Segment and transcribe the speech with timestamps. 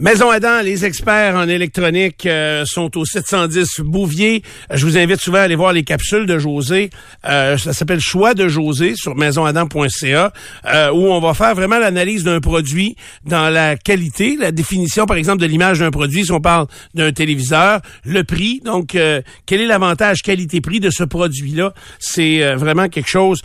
[0.00, 4.42] Maison Adam, les experts en électronique euh, sont au 710 Bouvier.
[4.72, 6.90] Je vous invite souvent à aller voir les capsules de José.
[7.24, 10.32] Euh, ça s'appelle Choix de José sur maisonadam.ca
[10.64, 15.16] euh, où on va faire vraiment l'analyse d'un produit dans la qualité, la définition par
[15.16, 18.60] exemple de l'image d'un produit si on parle d'un téléviseur, le prix.
[18.64, 21.72] Donc euh, quel est l'avantage qualité-prix de ce produit-là?
[22.00, 23.42] C'est euh, vraiment quelque chose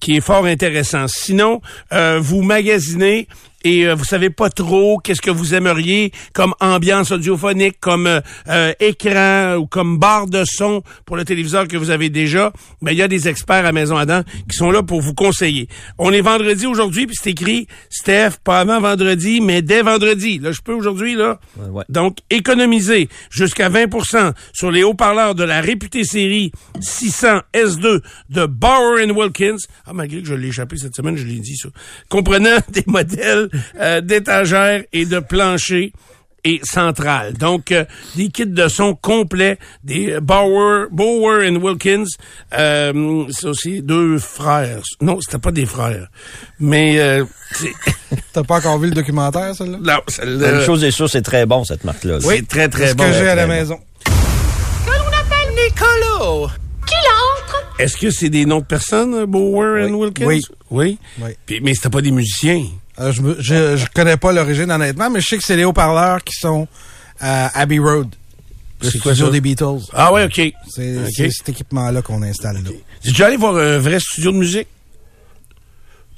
[0.00, 1.06] qui est fort intéressant.
[1.06, 3.28] Sinon, vous magasinez
[3.64, 8.20] et euh, vous savez pas trop qu'est-ce que vous aimeriez comme ambiance audiophonique, comme euh,
[8.48, 12.92] euh, écran ou comme barre de son pour le téléviseur que vous avez déjà, ben
[12.92, 15.68] il y a des experts à Maison Adam qui sont là pour vous conseiller.
[15.98, 20.38] On est vendredi aujourd'hui puis c'est écrit Steph pas avant vendredi mais dès vendredi.
[20.38, 21.40] Là je peux aujourd'hui là.
[21.58, 21.84] ouais.
[21.88, 29.10] Donc économiser jusqu'à 20% sur les haut-parleurs de la réputée série 600 S2 de Bauer
[29.10, 29.56] Wilkins.
[29.86, 31.70] Ah malgré que je l'ai échappé cette semaine, je l'ai dit ça.
[32.10, 33.48] Comprenant des modèles
[33.80, 35.90] euh, d'étagères et de planchers
[36.46, 37.32] et centrales.
[37.34, 42.04] Donc, euh, des kits de son complets, des Bauer, Bauer and Wilkins.
[42.58, 44.80] Euh, ça, c'est deux frères.
[45.00, 46.08] Non, c'était pas des frères.
[46.60, 47.24] Mais, euh.
[48.34, 49.78] T'as pas encore vu le documentaire, celle-là?
[49.80, 52.14] non, Une celle-là, chose est sûre, c'est très bon, cette marque-là.
[52.14, 52.20] là.
[52.20, 53.04] c'est très, très Ce bon.
[53.04, 53.60] que j'ai à la très bon.
[53.60, 53.78] maison.
[57.78, 60.26] Est-ce que c'est des noms de personnes, Bauer and Wilkins?
[60.26, 60.40] Oui.
[60.70, 60.98] Oui?
[61.20, 61.30] Oui.
[61.44, 62.64] Puis, mais c'était pas des musiciens.
[63.00, 65.64] Euh, je, me- je, je connais pas l'origine, honnêtement, mais je sais que c'est les
[65.64, 66.68] haut-parleurs qui sont
[67.20, 68.08] à Abbey Road.
[68.82, 69.32] Le C'est quoi studio ça?
[69.32, 69.80] des Beatles.
[69.92, 70.40] Ah ouais, OK.
[70.68, 72.70] C'est cet équipement-là qu'on installe là.
[73.02, 74.68] Tu déjà allé voir un vrai studio de musique?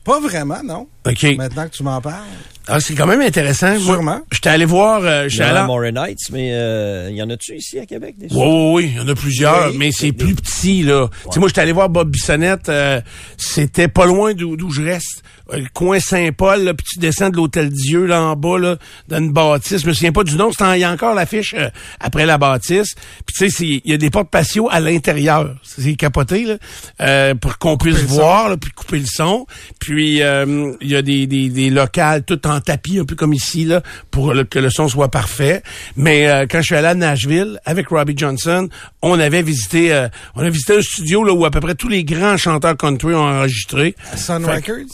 [0.05, 0.87] Pas vraiment, non.
[1.05, 1.25] OK.
[1.37, 2.23] Maintenant que tu m'en parles.
[2.69, 3.77] Ah, c'est quand même intéressant.
[3.79, 4.21] Sûrement.
[4.31, 5.01] J'étais allé voir...
[5.03, 8.15] Euh, Il y en a Heights, mais euh, il y en a-tu ici à Québec?
[8.17, 9.77] Des Oui, oui, oui, il y en a plusieurs, Oui.
[9.79, 11.09] mais c'est plus petit, là.
[11.25, 13.01] Tu sais, moi, j'étais allé voir Bob Bissonnette, euh,
[13.37, 15.23] c'était pas loin d'où d'où je reste.
[15.53, 18.77] Euh, Le coin Saint-Paul, là, puis tu descends de l'Hôtel Dieu, là, en bas, là,
[19.09, 19.83] dans une bâtisse.
[19.83, 21.69] Je me souviens pas du nom, il y a encore l'affiche euh,
[22.01, 22.95] après la bâtisse.
[23.27, 25.55] Puis tu sais, c'est- il y a des portes patio à l'intérieur.
[25.63, 26.57] C'est capoté, là,
[27.01, 29.47] euh, pour qu'on puisse voir, là, puis couper le son.
[29.79, 33.33] Puis euh, il y a des, des, des locales tout en tapis, un peu comme
[33.33, 35.63] ici, là, pour le- que le son soit parfait.
[35.97, 38.69] Mais euh, quand je suis allé à Nashville avec Robbie Johnson,
[39.03, 41.89] on avait visité euh, on a visité un studio là où à peu près tous
[41.89, 43.95] les grands chanteurs country ont enregistré.
[44.17, 44.87] Sun Fait- Records,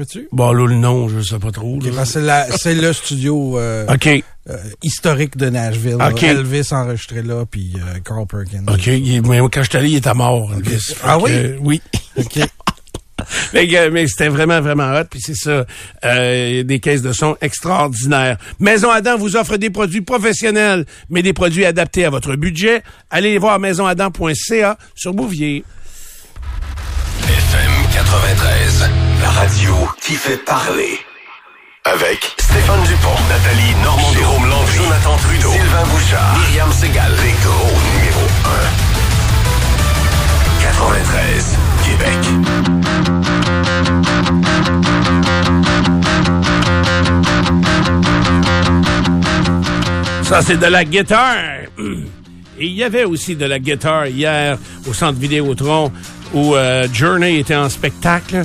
[0.00, 0.28] peut-tu?
[0.32, 1.78] Bon là le nom, je sais pas trop.
[2.04, 3.86] c'est la- c'est le studio euh,
[4.48, 5.98] euh, historique de Nashville.
[6.22, 8.64] Elvis enregistré là, puis euh, Carl Perkins.
[8.72, 10.52] OK, il- mais quand je suis allé, il était mort.
[10.54, 10.94] Elvis.
[11.04, 11.30] Ah oui?
[11.60, 11.82] oui.
[12.16, 12.38] OK.
[13.52, 15.04] Mais, mais c'était vraiment, vraiment hot.
[15.10, 15.66] Puis c'est ça,
[16.06, 18.38] euh, des caisses de son extraordinaires.
[18.58, 22.82] Maison Adam vous offre des produits professionnels, mais des produits adaptés à votre budget.
[23.10, 25.64] Allez les voir à maisonadam.ca sur Bouvier.
[27.28, 28.88] FM 93,
[29.30, 30.98] radio qui fait parler.
[31.84, 37.72] Avec Stéphane Dupont, Nathalie Normand, Jérôme Landry, Jonathan Trudeau, Sylvain Bouchard, Myriam Segal, les gros
[37.94, 38.90] numéro 1.
[40.62, 42.18] 93, Québec.
[50.22, 51.36] Ça, c'est de la guitare.
[52.58, 54.58] Et il y avait aussi de la guitare hier
[54.88, 55.90] au Centre Vidéotron
[56.34, 58.44] où euh, Journey était en spectacle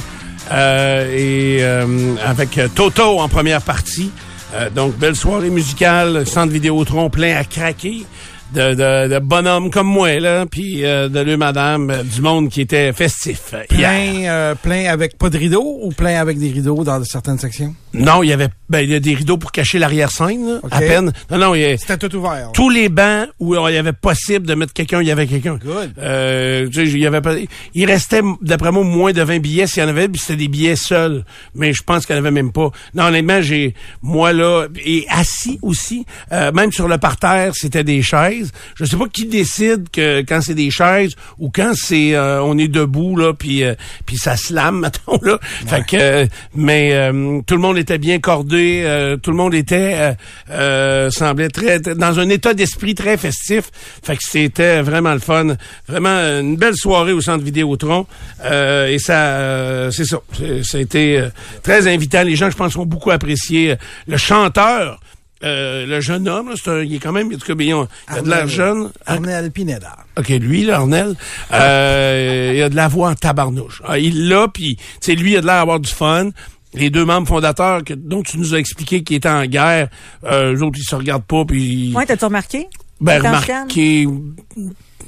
[0.51, 4.11] et euh, avec euh, Toto en première partie.
[4.53, 8.05] Euh, donc, belle soirée musicale, Centre Vidéotron plein à craquer.
[8.53, 12.49] De, de, de bonhommes comme moi, là, puis euh, de le madame, euh, du monde
[12.49, 13.53] qui était festif.
[13.53, 13.63] euh.
[13.67, 17.73] Plein, euh, plein avec pas de rideaux ou plein avec des rideaux dans certaines sections?
[17.99, 21.13] Non, il y avait ben, il y a des rideaux pour cacher l'arrière-scène, à peine.
[21.29, 22.51] Non, non, il y a, C'était tout ouvert.
[22.51, 25.57] tous les bancs où il y avait possible de mettre quelqu'un, il y avait quelqu'un.
[25.57, 25.93] Good.
[25.99, 27.35] Euh, tu sais, il y avait pas,
[27.75, 30.47] il restait, d'après moi, moins de 20 billets s'il y en avait, puis c'était des
[30.47, 31.23] billets seuls.
[31.53, 32.71] Mais je pense qu'il n'y en avait même pas.
[32.95, 38.01] Non, honnêtement, j'ai, moi, là, et assis aussi, euh, même sur le parterre, c'était des
[38.01, 38.51] chaises.
[38.75, 42.57] Je sais pas qui décide que quand c'est des chaises ou quand c'est, euh, on
[42.57, 43.75] est debout, là, puis, euh,
[44.07, 45.37] puis ça slame, mettons, là.
[45.67, 46.25] Fait que, euh,
[46.55, 50.13] mais euh, tout le monde était bien cordé, euh, tout le monde était, euh,
[50.51, 53.65] euh, semblait très, dans un état d'esprit très festif.
[54.03, 55.55] Fait que c'était vraiment le fun.
[55.87, 56.09] Vraiment
[56.41, 58.05] une belle soirée au Centre Vidéotron.
[58.43, 60.17] Euh, et ça, euh, c'est ça.
[60.37, 61.29] C'est- Ça a été euh,
[61.63, 62.23] très invitant.
[62.23, 63.75] Les gens, je pense, ont beaucoup apprécié.
[64.07, 64.99] Le chanteur
[65.43, 67.71] euh, le jeune homme, là, c'est un- il est quand même, en tout cas, il
[67.73, 68.89] a il a de l'air jeune.
[69.05, 69.97] Ah, Arnel Pineda.
[70.17, 71.13] OK, lui, là, Arnel,
[71.53, 73.81] euh, il a de la voix en tabarnouche.
[73.85, 76.29] Ah, il l'a, puis, tu sais, lui, il a de l'air d'avoir du fun.
[76.75, 79.89] Les deux membres fondateurs que, dont tu nous as expliqué qu'ils étaient en guerre,
[80.23, 81.93] euh, eux autres, ils se regardent pas, puis...
[81.95, 82.67] Ouais, t'as-tu remarqué?
[83.01, 84.07] Ben, Quand remarquez,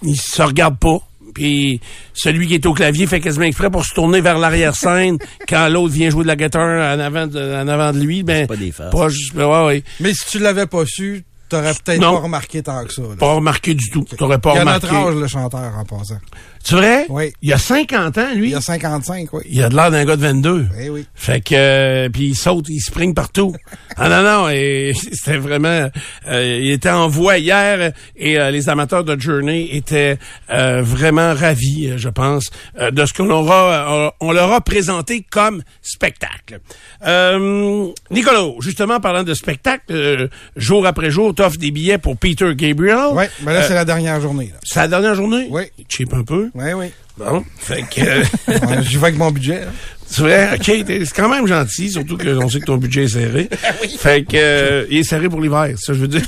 [0.04, 1.00] il se regarde pas.
[1.34, 1.80] Puis
[2.14, 5.94] celui qui est au clavier fait quasiment exprès pour se tourner vers l'arrière-scène quand l'autre
[5.94, 8.24] vient jouer de la guitare en avant de, en avant de lui.
[8.24, 8.92] Ben, pas des farces.
[8.92, 9.84] Pas juste, ben, ouais, ouais.
[10.00, 13.02] Mais si tu l'avais pas su, t'aurais peut-être pas remarqué tant que ça.
[13.02, 13.16] là.
[13.20, 14.04] Pas remarqué du tout.
[14.18, 14.88] T'aurais pas Il a remarqué.
[14.88, 16.18] notre âge, le chanteur, en passant.
[16.64, 17.06] C'est vrai?
[17.10, 17.32] Oui.
[17.42, 18.50] Il a 50 ans, lui?
[18.50, 19.44] Il a 55, oui.
[19.50, 20.68] Il a de l'air d'un gars de 22.
[20.82, 21.06] Eh oui.
[21.16, 23.54] Fait que euh, puis il saute, il spring partout.
[23.96, 25.90] ah non non, et c'était vraiment
[26.28, 30.18] euh, il était en voie hier et euh, les amateurs de Journey étaient
[30.50, 32.50] euh, vraiment ravis, je pense,
[32.82, 36.60] euh, de ce qu'on aura euh, on leur a présenté comme spectacle.
[37.06, 40.28] Euh, Nicolas, justement parlant de spectacle, euh,
[40.58, 42.98] jour après jour, t'offres des billets pour Peter Gabriel.
[43.14, 44.52] Oui, mais là, Euh, c'est la dernière journée.
[44.64, 45.48] C'est la dernière journée?
[45.50, 45.64] Oui.
[45.88, 46.50] Cheap un peu.
[46.54, 46.88] Oui, oui.
[47.18, 49.62] Bon, fait que euh, J'y vais avec mon budget.
[49.62, 49.68] là.
[50.06, 53.50] C'est vrai, ok, c'est quand même gentil, surtout qu'on sait que ton budget est serré.
[54.00, 56.22] Fait que euh, il est serré pour l'hiver, ça je veux dire.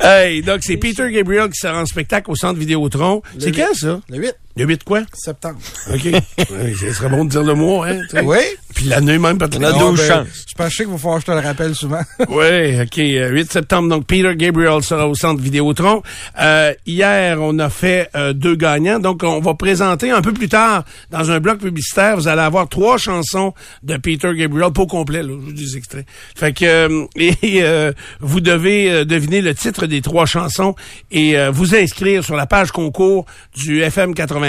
[0.00, 3.22] hey, donc c'est Peter Gabriel qui sera en spectacle au centre Vidéotron.
[3.38, 4.00] C'est quand ça?
[4.10, 5.02] Le 8 Le 8 quoi?
[5.12, 5.58] septembre.
[5.92, 6.00] OK.
[6.50, 8.00] Ouais, ce serait bon de dire le mois, hein?
[8.24, 8.38] Oui.
[8.74, 9.58] Puis l'année même, peut-être.
[9.58, 10.44] On a Ah, 12 ben, chances.
[10.48, 12.00] Je pense que je faut que je te le rappelle souvent.
[12.28, 12.98] Oui, OK.
[12.98, 16.02] euh, 8 septembre, donc Peter Gabriel sera au centre Vidéotron.
[16.40, 18.98] Euh, hier, on a fait euh, deux gagnants.
[18.98, 22.68] Donc, on va présenter un peu plus tard, dans un bloc publicitaire, vous allez avoir
[22.68, 23.52] trois chansons
[23.82, 26.06] de Peter Gabriel, pas au complet, là, je vous dis des extraits.
[26.36, 30.74] Fait que, euh, et euh, vous devez euh, deviner le titre des trois chansons
[31.10, 33.26] et euh, vous inscrire sur la page concours
[33.56, 33.82] du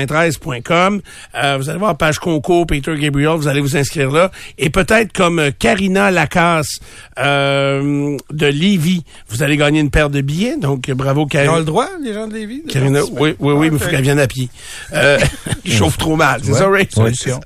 [0.06, 1.02] fm93.com.
[1.36, 4.32] Euh, vous allez voir page concours Peter Gabriel, vous allez vous inscrire là.
[4.58, 6.80] Et peut-être comme euh, Karina Lacasse
[7.20, 10.58] euh, de Lévis, vous allez gagner une paire de billets.
[10.58, 11.58] Donc, bravo Ils ont Karina.
[11.60, 12.64] le droit, les gens de Lévis?
[12.64, 14.50] de Karina, oui, oui, oui, mais il faut qu'elle vienne à pied.
[14.94, 15.18] Euh,
[15.66, 16.88] il chauffe trop mal, c'est ça, Ray?
[16.90, 17.40] Solution.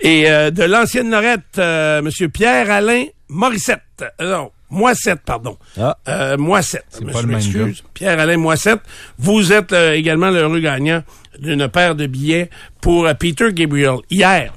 [0.00, 3.80] Et euh, de l'ancienne Lorette, euh, Monsieur Pierre-Alain Morissette.
[4.20, 5.58] Euh, non, Moissette, pardon.
[5.78, 5.98] Ah.
[6.08, 6.86] Euh, Moissette.
[6.90, 7.84] pas Monsieur le même m'excuse.
[7.92, 8.80] Pierre-Alain Moissette.
[9.18, 11.02] Vous êtes euh, également l'heureux gagnant
[11.38, 12.48] d'une paire de billets
[12.80, 13.96] pour euh, Peter Gabriel.
[14.10, 14.50] Hier,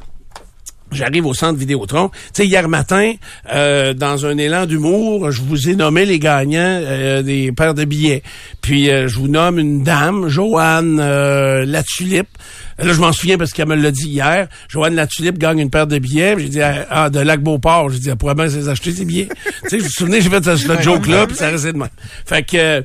[0.91, 2.09] J'arrive au centre Vidéotron.
[2.09, 3.13] Tu sais, hier matin,
[3.51, 7.85] euh, dans un élan d'humour, je vous ai nommé les gagnants euh, des paires de
[7.85, 8.21] billets.
[8.61, 12.29] Puis euh, je vous nomme une dame, Joanne euh, Latulippe.
[12.77, 14.47] Là, je m'en souviens parce qu'elle me l'a dit hier.
[14.67, 16.35] Joanne Latulippe gagne une paire de billets.
[16.37, 17.89] J'ai dit, ah, ah, de Lac-Beauport.
[17.89, 19.29] J'ai dit, elle pourrait bien les acheter, ces billets.
[19.63, 21.89] tu sais, je me souvenais, j'ai fait ce, joke-là, puis ça restait de même.
[22.25, 22.81] Fait que, euh,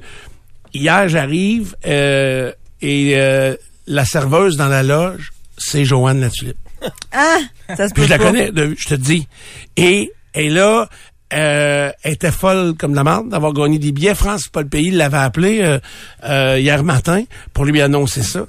[0.72, 3.56] hier, j'arrive, euh, et euh,
[3.86, 6.56] la serveuse dans la loge, c'est Joanne Latulippe.
[7.12, 7.38] Ah,
[7.76, 9.28] ça se Puis peut je la connais, de- je te dis.
[9.76, 10.88] Et, et là,
[11.32, 14.14] euh, elle était folle comme la marde d'avoir gagné des billets.
[14.14, 15.78] France, pas le pays, l'avait appelé euh,
[16.24, 18.46] euh, hier matin pour lui annoncer ça.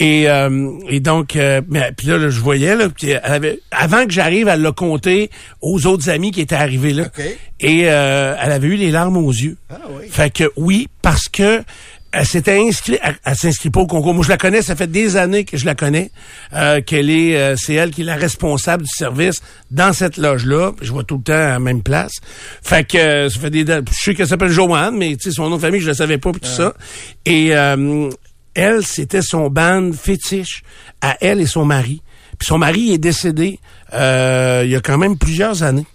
[0.00, 4.06] Et, euh, et donc, euh, mais, puis là, là, je voyais, là, elle avait, avant
[4.06, 5.30] que j'arrive, elle l'a compté
[5.60, 7.04] aux autres amis qui étaient arrivés là.
[7.04, 7.22] OK.
[7.60, 9.58] Et euh, elle avait eu les larmes aux yeux.
[9.68, 10.06] Ah oui.
[10.10, 11.62] Fait que oui, parce que
[12.12, 14.14] elle s'était inscrite, elle, elle s'inscrit pas au concours.
[14.14, 16.10] Moi, je la connais, ça fait des années que je la connais,
[16.54, 20.72] euh, qu'elle est, euh, c'est elle qui est la responsable du service dans cette loge-là.
[20.82, 22.14] Je vois tout le temps à la même place.
[22.62, 25.48] Fait que euh, ça fait des, je sais qu'elle s'appelle Joanne, mais tu sais son
[25.48, 26.74] nom de famille, je le savais pas puis tout ça.
[27.26, 28.10] Et euh,
[28.60, 30.62] elle, c'était son band fétiche
[31.00, 32.02] à elle et son mari.
[32.38, 33.58] Puis son mari est décédé
[33.92, 35.86] euh, il y a quand même plusieurs années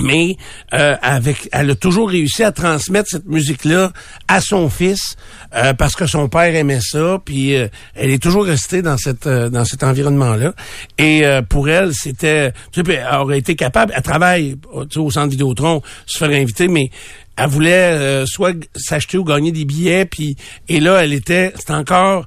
[0.00, 0.36] mais
[0.74, 3.92] euh, avec, elle a toujours réussi à transmettre cette musique-là
[4.28, 5.16] à son fils
[5.54, 9.26] euh, parce que son père aimait ça, puis euh, elle est toujours restée dans cette
[9.26, 10.54] euh, dans cet environnement-là.
[10.98, 13.92] Et euh, pour elle, c'était, tu sais, elle aurait été capable.
[13.96, 16.90] Elle travaille tu sais, au centre Vidéotron, se faire inviter, mais
[17.36, 20.36] elle voulait euh, soit s'acheter ou gagner des billets, puis
[20.68, 22.26] et là, elle était, c'était encore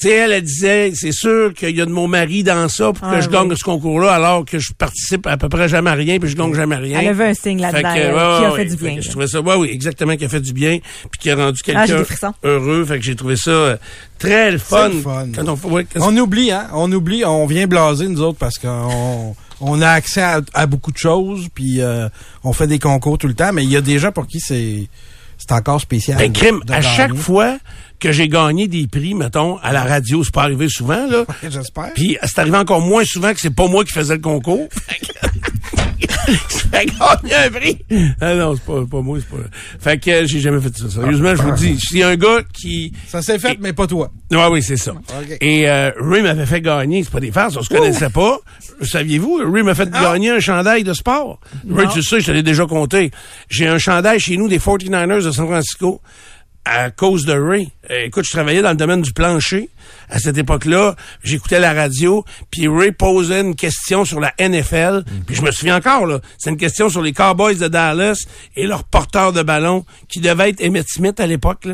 [0.00, 2.86] tu sais, elle, elle disait, c'est sûr qu'il y a de mon mari dans ça
[2.92, 3.32] pour que Ah, je oui.
[3.34, 6.36] gagne ce concours-là, alors que je participe à peu près jamais à rien, puis je
[6.36, 7.00] gagne jamais rien.
[7.00, 8.96] Elle avait un signe là-dedans ouais, qui a fait du bien.
[9.00, 10.78] Je trouvais ça, ouais, oui, exactement, qui a fait du bien,
[11.10, 12.32] puis qui a rendu Ah, j'ai quelqu'un frissons.
[12.42, 12.84] heureux.
[12.86, 13.76] Fait que j'ai trouvé ça euh,
[14.18, 14.88] très le fun.
[14.88, 15.26] le fun.
[15.36, 16.68] Quand on, fait- ouais, quand- On oublie, hein?
[16.72, 20.92] On oublie, on vient blaser, nous autres, parce qu'on on a accès à, à beaucoup
[20.92, 22.08] de choses, puis euh,
[22.42, 24.40] on fait des concours tout le temps, mais il y a des gens pour qui
[24.40, 24.88] c'est
[25.36, 26.18] c'est encore spécial.
[26.18, 27.56] Ben, crime, de à chaque fois
[28.00, 31.24] que j'ai gagné des prix, mettons, à la radio, c'est pas arrivé souvent, là.
[31.48, 31.92] J'espère.
[31.94, 34.68] Puis c'est arrivé encore moins souvent que c'est pas moi qui faisais le concours.
[36.70, 36.86] fait
[37.22, 37.78] gagner un prix.
[38.20, 39.42] Ah non, c'est pas, pas moi, c'est pas.
[39.78, 40.88] Fait que euh, j'ai jamais fait ça.
[40.88, 42.92] Sérieusement, je vous dis, c'est un gars qui.
[43.06, 44.10] Ça s'est fait, mais pas toi.
[44.30, 44.92] Ouais, oui, c'est ça.
[45.40, 48.38] Et euh, Ray m'avait fait gagner, c'est pas des farces, on se connaissait pas.
[48.82, 51.40] Saviez-vous, Ray m'a fait gagner un chandail de sport.
[51.68, 53.10] Ray, tu sais, je te l'ai déjà compté.
[53.48, 56.00] J'ai un chandail chez nous des 49ers de San Francisco
[56.64, 57.70] à cause de Ray.
[57.90, 59.70] Euh, écoute, je travaillais dans le domaine du plancher.
[60.08, 65.36] À cette époque-là, j'écoutais la radio, puis Ray posait une question sur la NFL, puis
[65.36, 68.26] je me souviens encore, là, c'est une question sur les Cowboys de Dallas
[68.56, 71.66] et leur porteur de ballon, qui devait être Emmett Smith à l'époque.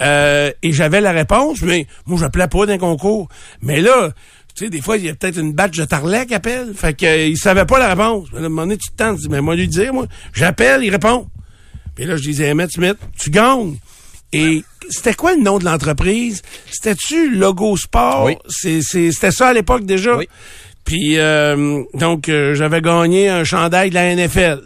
[0.00, 3.28] Euh, et j'avais la réponse, mais moi, j'appelais pas d'un concours.
[3.62, 4.10] Mais là,
[4.54, 6.72] tu sais, des fois, il y a peut-être une batch de tarlet qui appelle.
[6.74, 8.28] Fait que, euh, savait pas la réponse.
[8.34, 10.82] À un moment donné, tu te tentes, tu dis, mais moi, lui dire, moi, j'appelle,
[10.82, 11.28] il répond.
[11.94, 13.76] Puis là, je disais, Emmett Smith, tu gagnes.
[14.32, 16.42] Et c'était quoi le nom de l'entreprise?
[16.70, 18.24] C'était-tu Logo Sport?
[18.24, 18.36] Oui.
[18.48, 20.16] C'était ça à l'époque déjà?
[20.16, 20.28] Oui.
[20.84, 24.60] Puis, euh, donc, euh, j'avais gagné un chandail de la NFL.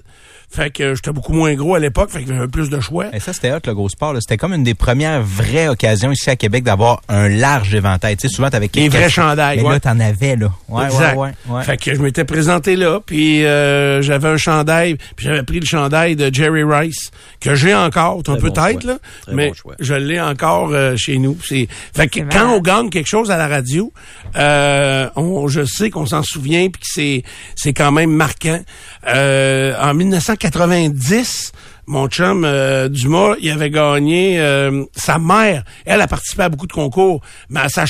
[0.52, 3.06] Fait que j'étais beaucoup moins gros à l'époque, fait que j'avais plus de choix.
[3.12, 4.12] Et ça, c'était hot, le gros sport.
[4.12, 4.20] là.
[4.20, 8.16] C'était comme une des premières vraies occasions ici à Québec d'avoir un large éventail.
[8.16, 9.72] Tu sais, souvent, t'avais Les quelques- vrais chandails, Mais ouais.
[9.74, 10.50] là, t'en avais, là.
[10.68, 11.16] Ouais, Exact.
[11.16, 11.62] ouais, ouais, ouais.
[11.64, 15.66] Fait que je m'étais présenté là, puis euh, j'avais un chandail, puis j'avais pris le
[15.66, 18.92] chandail de Jerry Rice que j'ai encore, bon tête choix.
[18.92, 21.38] là, Très mais bon je l'ai encore euh, chez nous.
[21.46, 22.56] C'est fait que C'est quand vrai.
[22.56, 23.92] on gagne quelque chose à la radio,
[24.36, 27.22] euh, on, je sais qu'on s'en souvient puis que c'est
[27.56, 28.60] c'est quand même marquant.
[29.06, 31.52] Euh, en 1990.
[31.86, 35.64] Mon chum euh, Dumas, il avait gagné euh, sa mère.
[35.84, 37.84] Elle a participé à beaucoup de concours, mais à sa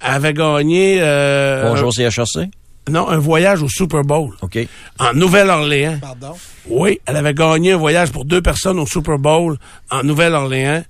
[0.00, 2.48] avait gagné euh, Bonjour, CHRC.
[2.88, 4.58] Non, un voyage au Super Bowl OK.
[4.98, 5.98] en Nouvelle-Orléans.
[6.00, 6.34] Pardon?
[6.66, 9.56] Oui, elle avait gagné un voyage pour deux personnes au Super Bowl
[9.90, 10.82] en Nouvelle-Orléans.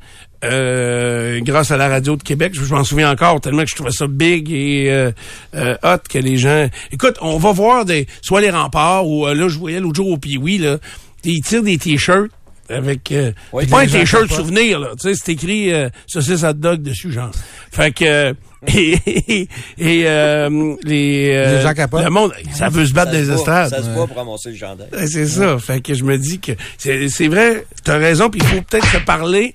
[0.44, 3.90] euh, grâce à la radio de Québec, je m'en souviens encore tellement que je trouvais
[3.92, 5.10] ça big et euh,
[5.54, 6.68] euh, hot que les gens.
[6.92, 10.08] Écoute, on va voir des soit les remparts ou euh, là je voyais l'autre jour
[10.08, 10.78] au Pee-Wee là,
[11.24, 12.30] ils tirent des t-shirts
[12.70, 16.42] avec euh, c'est pas un gens t-shirt souvenir là, tu sais c'est écrit euh, saucisse
[16.42, 17.30] hot dog dessus genre.
[17.70, 18.32] Fait que euh,
[18.66, 19.48] et,
[19.78, 22.04] et euh, les euh, Les gens capotent.
[22.04, 23.70] le monde ça veut se battre Ça des se estrades.
[23.70, 24.80] Ça se voit pour ramasser le.
[24.92, 25.58] Ouais, C'est ça.
[25.58, 28.86] Fait que je me dis que c'est c'est vrai, t'as raison, puis il faut peut-être
[28.92, 29.54] se parler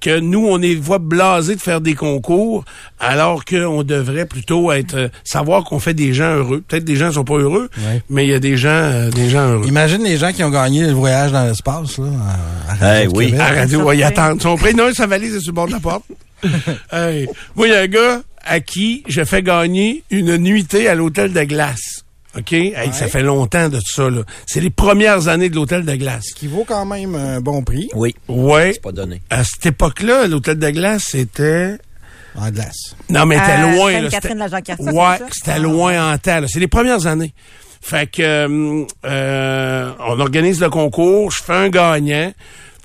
[0.00, 2.64] que nous, on est voit blasés de faire des concours,
[2.98, 6.62] alors qu'on devrait plutôt être euh, savoir qu'on fait des gens heureux.
[6.66, 8.02] Peut-être des gens sont pas heureux, Ouais.
[8.08, 9.66] mais il y a des gens euh, des gens heureux.
[9.66, 12.06] Imagine les gens qui ont gagné le voyage dans l'espace, là.
[12.68, 13.26] à- à Eh Radio oui.
[13.26, 13.40] Québec.
[13.40, 14.36] À la radio, ouais, ils attendent.
[14.38, 14.72] Ils sont prêts.
[14.72, 16.04] Non, sa valise est sur le bord de la porte.
[16.92, 17.28] Hey.
[17.54, 21.32] Moi, il y a un gars à qui je fais gagner une nuitée à l'hôtel
[21.34, 22.04] de glace.
[22.38, 22.52] OK?
[22.52, 24.22] Hey, Ça fait longtemps de ça, là.
[24.46, 26.30] C'est les premières années de l'hôtel de glace.
[26.34, 28.70] Qui vaut quand même un bon prix Oui, Ouais.
[28.74, 29.20] c'est pas donné.
[29.30, 31.76] À cette époque-là, l'hôtel de glace, c'était...
[32.36, 32.94] en glace.
[33.08, 33.92] Non, mais c'était Euh, loin.
[33.92, 35.26] là, Sainte-Catherine c'était- la Ouais, ça?
[35.32, 36.38] c'était loin en temps.
[36.40, 36.46] là.
[36.48, 37.34] C'est les premières années.
[37.82, 42.32] Fait que euh, euh, on organise le concours, je fais un gagnant.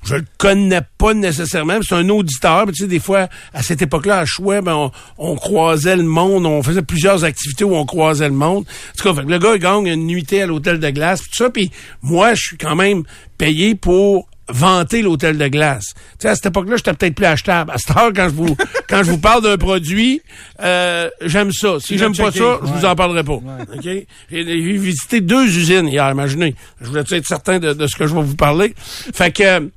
[0.06, 2.66] Je le connais pas nécessairement, c'est un auditeur.
[2.68, 6.04] Mais tu sais, des fois, à cette époque-là, à Chouet, ben, on, on croisait le
[6.04, 8.66] monde, on faisait plusieurs activités où on croisait le monde.
[8.66, 11.44] En tout cas, le gars il gagne une nuitée à l'hôtel de glace, puis tout
[11.44, 11.50] ça.
[11.50, 11.72] Puis
[12.02, 13.04] moi, je suis quand même
[13.38, 15.94] payé pour vanter l'hôtel de glace.
[15.96, 17.72] Tu sais, à cette époque-là, j'étais peut-être plus achetable.
[17.72, 18.56] À cette heure, quand je vous,
[18.90, 20.22] quand je vous parle d'un produit,
[20.62, 21.78] euh, j'aime ça.
[21.80, 23.34] Si j'aime pas ça, je vous en parlerai pas.
[23.34, 23.84] OK?
[23.84, 26.56] J'ai j'ai visité deux usines hier, imaginez.
[26.82, 28.76] Je voulais être certain de, de ce que je vais vous parler?
[28.78, 29.70] Fait que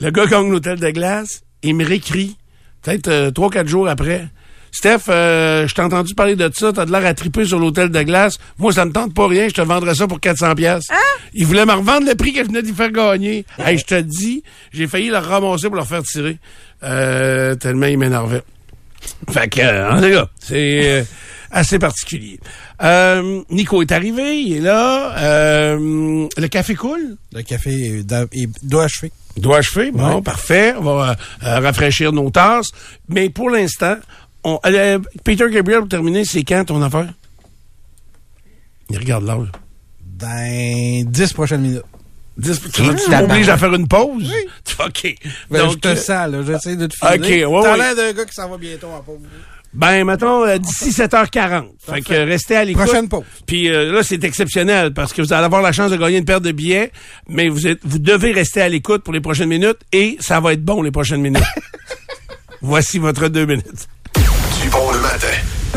[0.00, 2.36] le gars gagne l'hôtel de glace, il me réécrit,
[2.82, 4.28] peut-être euh, trois, quatre jours après.
[4.70, 7.88] Steph, euh, je t'ai entendu parler de ça, t'as de l'air à triper sur l'hôtel
[7.88, 8.38] de glace.
[8.58, 10.84] Moi, ça me tente pas rien, je te vendrais ça pour 400 pièces.
[11.32, 13.46] Il voulait me revendre le prix que je venais d'y faire gagner.
[13.58, 16.36] hey, je te dis, j'ai failli le ramasser pour le faire tirer.
[16.84, 18.42] Euh, tellement il m'énervait.
[19.30, 21.02] Fait que, euh, en tout cas, c'est euh,
[21.50, 22.38] assez particulier.
[22.82, 25.16] Euh, Nico est arrivé, il est là.
[25.18, 27.16] Euh, le café coule?
[27.32, 29.12] Le café est da- est- doit achever.
[29.38, 29.90] Doit achever?
[29.90, 30.22] Bon, Ouais.
[30.22, 30.74] parfait.
[30.78, 31.14] On va euh,
[31.46, 32.68] euh, rafraîchir nos tasses.
[33.08, 33.96] Mais pour l'instant,
[34.44, 37.08] on, euh, Peter Gabriel, pour terminer, c'est quand ton affaire?
[38.90, 39.46] Il regarde l'heure.
[40.04, 41.82] Dans 10 prochaines minutes.
[42.72, 44.32] Tu, m'obliges à faire une pause?
[44.84, 45.14] OK.
[45.50, 46.42] Ben, Donc, je te sens, là.
[46.46, 47.44] J'essaie de te OK, filer.
[47.44, 47.78] ouais, T'as ouais.
[47.78, 49.18] l'air d'un gars qui s'en va bientôt en pause.
[49.74, 51.66] Ben, mettons, euh, d'ici 7h40.
[51.78, 52.84] Fait que euh, restez à l'écoute.
[52.84, 53.24] Prochaine pause.
[53.46, 56.24] Puis euh, là, c'est exceptionnel parce que vous allez avoir la chance de gagner une
[56.24, 56.90] paire de billets,
[57.28, 60.54] mais vous êtes, vous devez rester à l'écoute pour les prochaines minutes et ça va
[60.54, 61.42] être bon les prochaines minutes.
[62.62, 63.88] Voici votre deux minutes.
[64.14, 65.26] Du bon le matin.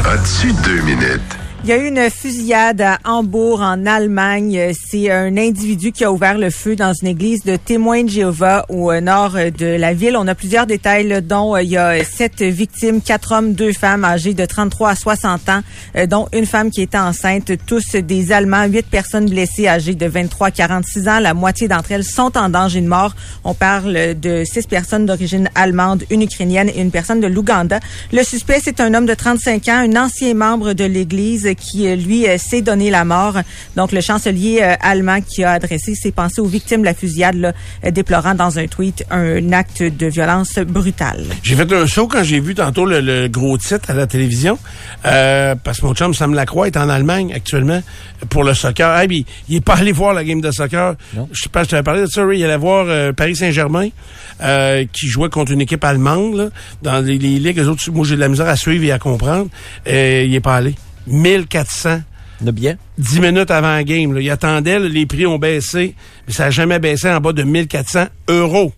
[0.06, 1.22] As-tu deux minutes?
[1.63, 4.72] Il y a eu une fusillade à Hambourg, en Allemagne.
[4.74, 8.65] C'est un individu qui a ouvert le feu dans une église de témoins de Jéhovah
[8.68, 10.18] au nord de la ville.
[10.18, 14.03] On a plusieurs détails, dont euh, il y a sept victimes, quatre hommes, deux femmes
[14.03, 15.62] âgées de 33 à 60 ans,
[15.98, 20.08] euh, dont une femme qui était enceinte, tous des Allemands, huit personnes blessées âgées de
[20.08, 21.20] 23 à 46 ans.
[21.20, 23.15] La moitié d'entre elles sont en danger de mort.
[23.44, 27.80] On parle de six personnes d'origine allemande, une ukrainienne et une personne de l'Ouganda.
[28.12, 31.96] Le suspect, c'est un homme de 35 ans, un ancien membre de l'église qui, euh,
[31.96, 33.38] lui, euh, s'est donné la mort.
[33.75, 37.36] Donc, le chancelier euh, allemand qui a adressé ses pensées aux victimes de la fusillade,
[37.36, 37.53] là,
[37.91, 41.25] déplorant dans un tweet un acte de violence brutale.
[41.43, 44.58] J'ai fait un saut quand j'ai vu tantôt le, le gros titre à la télévision,
[45.05, 47.81] euh, parce que mon chum Sam Lacroix est en Allemagne actuellement
[48.29, 48.89] pour le soccer.
[48.89, 50.96] Ah, puis, il est pas allé voir la game de soccer.
[51.31, 52.22] Je sais pas, je t'avais parlé de ça.
[52.34, 53.89] Il allait voir euh, Paris Saint-Germain,
[54.41, 56.50] euh, qui jouait contre une équipe allemande là,
[56.81, 57.58] dans les, les ligues.
[57.58, 59.48] Les autres, moi, j'ai de la misère à suivre et à comprendre.
[59.86, 60.75] Il est pas allé.
[61.08, 62.01] 1400
[62.41, 62.77] De bien.
[62.98, 64.13] 10 minutes avant la game.
[64.13, 64.22] Là.
[64.22, 65.96] Il attendait, là, les prix ont baissé,
[66.27, 68.74] mais ça n'a jamais baissé en bas de 1400 euros.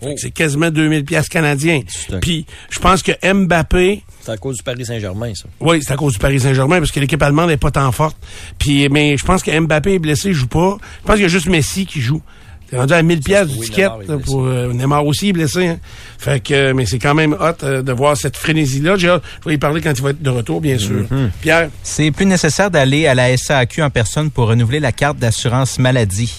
[0.00, 1.80] Que C'est quasiment 2000 pièces canadiens.
[2.12, 5.46] Un- Puis, je pense que Mbappé, C'est à cause du Paris Saint-Germain, ça.
[5.60, 8.16] oui, c'est à cause du Paris Saint-Germain, parce que l'équipe allemande n'est pas tant forte.
[8.58, 10.76] Puis, mais je pense que Mbappé est blessé, il joue pas.
[11.02, 12.22] Je pense qu'il y a juste Messi qui joue.
[12.70, 15.68] T'es rendu à 1000 pièces du ticket Neymar là, pour euh, Neymar aussi est blessé.
[15.68, 15.78] Hein.
[16.18, 18.96] Fait que, euh, mais c'est quand même hot euh, de voir cette frénésie-là.
[18.96, 21.04] J'ai hâte- Je vais y parler quand il va être de retour, bien sûr.
[21.04, 21.30] Mm-hmm.
[21.40, 25.78] Pierre, C'est plus nécessaire d'aller à la SAQ en personne pour renouveler la carte d'assurance
[25.78, 26.32] maladie.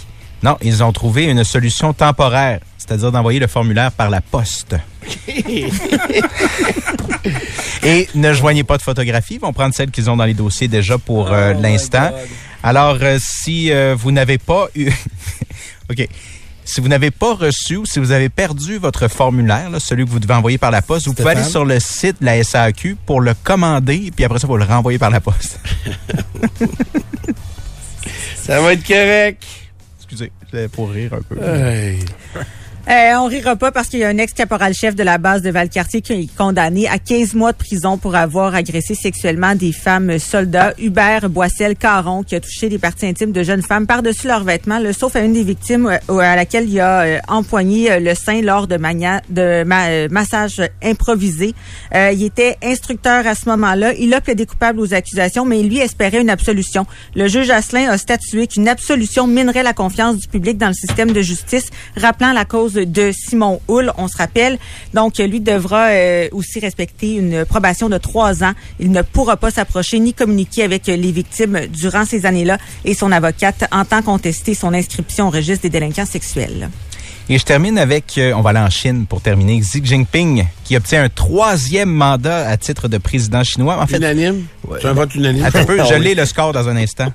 [0.43, 4.75] Non, ils ont trouvé une solution temporaire, c'est-à-dire d'envoyer le formulaire par la poste.
[7.83, 10.67] Et ne joignez pas de photographie, ils vont prendre celles qu'ils ont dans les dossiers
[10.67, 12.11] déjà pour euh, l'instant.
[12.61, 14.91] Alors, euh, si euh, vous n'avez pas eu...
[15.89, 16.07] OK.
[16.65, 20.09] Si vous n'avez pas reçu ou si vous avez perdu votre formulaire, là, celui que
[20.09, 22.95] vous devez envoyer par la poste, vous pouvez aller sur le site de la SAQ
[23.07, 25.59] pour le commander, puis après ça, vous le renvoyer par la poste.
[28.35, 29.43] ça va être correct.
[29.97, 31.43] Excusez, c'était pour rire un peu.
[31.43, 32.05] Hey.
[32.89, 36.01] Euh, on rira pas parce qu'il y a un ex-caporal-chef de la base de Valcartier
[36.01, 40.73] qui est condamné à 15 mois de prison pour avoir agressé sexuellement des femmes soldats.
[40.79, 44.91] Hubert Boissel-Caron qui a touché les parties intimes de jeunes femmes par-dessus leurs vêtements, le
[44.91, 48.41] sauf à une des victimes euh, à laquelle il a euh, empoigné euh, le sein
[48.41, 51.53] lors de, mania- de ma- massage improvisé.
[51.93, 53.93] Il était instructeur à ce moment-là.
[53.99, 56.87] Il a plaidé coupable aux accusations, mais il lui espérait une absolution.
[57.15, 61.11] Le juge Asselin a statué qu'une absolution minerait la confiance du public dans le système
[61.11, 61.65] de justice,
[61.95, 64.57] rappelant la cause de Simon Hull, on se rappelle.
[64.93, 68.53] Donc, lui devra euh, aussi respecter une probation de trois ans.
[68.79, 73.11] Il ne pourra pas s'approcher ni communiquer avec les victimes durant ces années-là et son
[73.11, 76.69] avocate entend contester son inscription au registre des délinquants sexuels.
[77.31, 80.75] Et je termine avec, euh, on va aller en Chine pour terminer, Xi Jinping, qui
[80.75, 83.79] obtient un troisième mandat à titre de président chinois.
[83.79, 84.45] En fait, Unanime?
[84.81, 85.45] C'est un vote unanime?
[85.45, 87.13] Attends un peu, Ah je lis le score dans un instant.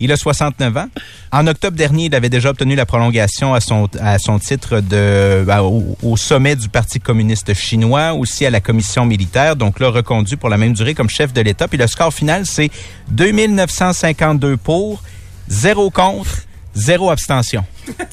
[0.00, 0.88] Il a 69 ans.
[1.30, 5.44] En octobre dernier, il avait déjà obtenu la prolongation à son, à son titre de,
[5.46, 9.88] ben, au, au sommet du Parti communiste chinois, aussi à la commission militaire, donc là
[9.88, 11.68] reconduit pour la même durée comme chef de l'État.
[11.68, 12.70] Puis le score final, c'est
[13.10, 15.00] 2952 pour,
[15.48, 16.38] 0 contre,
[16.74, 17.64] 0 abstention.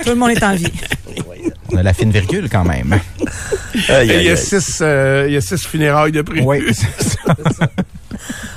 [0.04, 0.72] Tout le monde est en vie.
[1.72, 3.00] On a la fine virgule quand même.
[3.90, 6.42] Aïe, il y a six, euh, il y a six funérailles de prix.
[6.42, 7.36] Oui, c'est ça.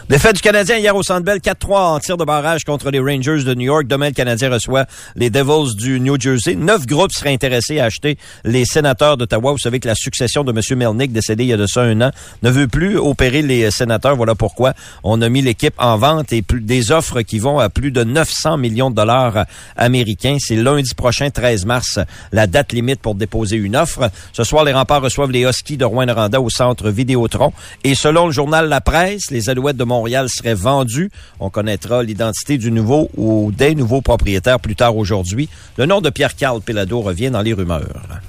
[0.09, 3.43] Défaite du Canadien hier au Centre Bell, 4-3 en tir de barrage contre les Rangers
[3.43, 3.87] de New York.
[3.87, 4.85] Demain, le Canadien reçoit
[5.17, 6.57] les Devils du New Jersey.
[6.57, 9.53] Neuf groupes seraient intéressés à acheter les sénateurs d'Ottawa.
[9.53, 10.79] Vous savez que la succession de M.
[10.79, 12.11] Melnick, décédé il y a de ça un an,
[12.43, 14.15] ne veut plus opérer les sénateurs.
[14.15, 14.75] Voilà pourquoi
[15.05, 18.05] on a mis l'équipe en vente et plus, des offres qui vont à plus de
[18.05, 20.37] 900 millions de dollars américains.
[20.39, 21.99] C'est lundi prochain, 13 mars,
[22.33, 24.11] la date limite pour déposer une offre.
[24.33, 27.53] Ce soir, les remparts reçoivent les Huskies de Rouen-Noranda au centre Vidéotron.
[27.83, 31.11] Et selon le journal La Presse, les Alouettes de Montréal seraient vendues.
[31.41, 35.49] On connaîtra l'identité du nouveau ou des nouveaux propriétaires plus tard aujourd'hui.
[35.77, 38.21] Le nom de Pierre-Carl Pelado revient dans les rumeurs.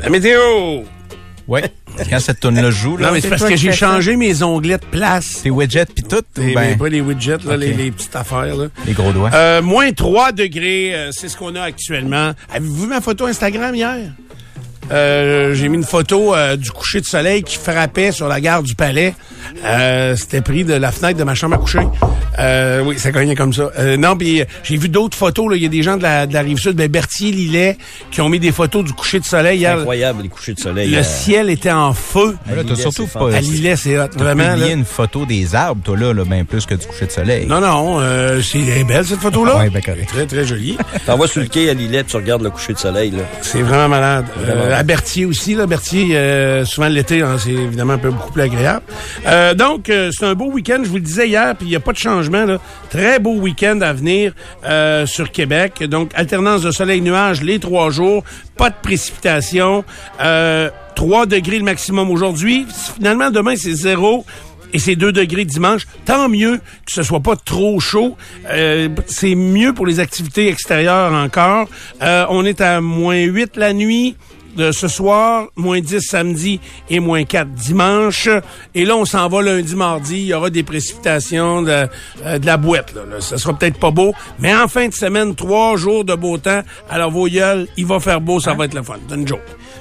[0.00, 0.82] La météo!
[1.48, 1.60] Oui.
[2.08, 3.76] Quand cette tourne-là joue, là, Non, mais c'est parce que j'ai ça.
[3.92, 5.42] changé mes onglets de place.
[5.42, 8.54] tes widgets puis tout, ben, mais pas les widgets, là, les, les petites affaires.
[8.56, 8.66] Là.
[8.86, 9.30] les gros doigts.
[9.34, 12.32] Euh, moins 3 degrés, euh, c'est ce qu'on a actuellement.
[12.52, 13.98] Avez-vous vu ma photo Instagram hier?
[14.90, 18.62] Euh, j'ai mis une photo euh, du coucher de soleil qui frappait sur la gare
[18.62, 19.14] du Palais.
[19.64, 21.80] Euh, C'était pris de la fenêtre de ma chambre à coucher.
[22.38, 23.70] Euh, oui, ça cognait comme ça.
[23.78, 25.52] Euh, non, puis euh, j'ai vu d'autres photos.
[25.54, 27.76] Il y a des gens de la, de la rive sud, ben, Berthier, Lillet,
[28.10, 29.78] qui ont mis des photos du coucher de soleil hier.
[29.78, 30.90] Incroyable, les couchers de soleil.
[30.90, 32.36] Le euh, ciel était en feu.
[32.48, 34.06] Là, t'as Lillet, surtout c'est pas À Lillet, c'est hot.
[34.16, 34.68] Vraiment, là.
[34.68, 37.46] une photo des arbres, toi, là, là bien plus que du coucher de soleil.
[37.46, 39.58] Non, non, euh, c'est elle est belle cette photo-là.
[39.58, 40.08] Ouais, ben correct.
[40.08, 40.78] Très, très jolie.
[41.06, 43.10] T'envoies sur le quai à Lillet, tu regardes le coucher de soleil.
[43.10, 43.22] Là.
[43.42, 44.24] C'est vraiment malade.
[44.38, 45.66] Vraiment Euh, à Berthier aussi, là.
[45.66, 48.84] Berthier, euh, souvent l'été, hein, c'est évidemment un peu beaucoup plus agréable.
[49.26, 51.76] Euh, donc, euh, c'est un beau week-end, je vous le disais hier, puis il n'y
[51.76, 52.44] a pas de changement.
[52.44, 52.58] Là.
[52.90, 54.32] Très beau week-end à venir
[54.64, 55.82] euh, sur Québec.
[55.84, 58.24] Donc, alternance de soleil-nuage les trois jours,
[58.56, 59.84] pas de précipitation.
[60.20, 62.66] Euh, 3 degrés le maximum aujourd'hui.
[62.96, 64.24] Finalement, demain, c'est zéro
[64.72, 65.86] et c'est 2 degrés dimanche.
[66.04, 68.16] Tant mieux que ce soit pas trop chaud.
[68.50, 71.68] Euh, c'est mieux pour les activités extérieures encore.
[72.02, 74.16] Euh, on est à moins 8 la nuit
[74.56, 76.60] de ce soir, moins 10 samedi
[76.90, 78.28] et moins 4 dimanche.
[78.74, 80.16] Et là, on s'en va lundi, mardi.
[80.16, 81.86] Il y aura des précipitations, de,
[82.24, 82.94] euh, de la boîte.
[82.94, 83.20] Là, là.
[83.20, 86.62] Ça sera peut-être pas beau, mais en fin de semaine, trois jours de beau temps.
[86.90, 88.96] Alors, vos gueules, il va faire beau, ça va être le fun.
[89.08, 89.40] C'est une joke.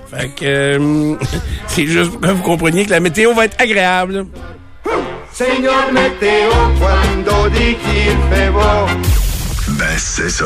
[0.10, 1.16] Fait que euh,
[1.68, 4.26] c'est juste pour que vous compreniez que la météo va être agréable.
[5.32, 8.86] Señor Meteo, cuando di qu'il fait beau.
[9.70, 10.46] Ben, c'est ça.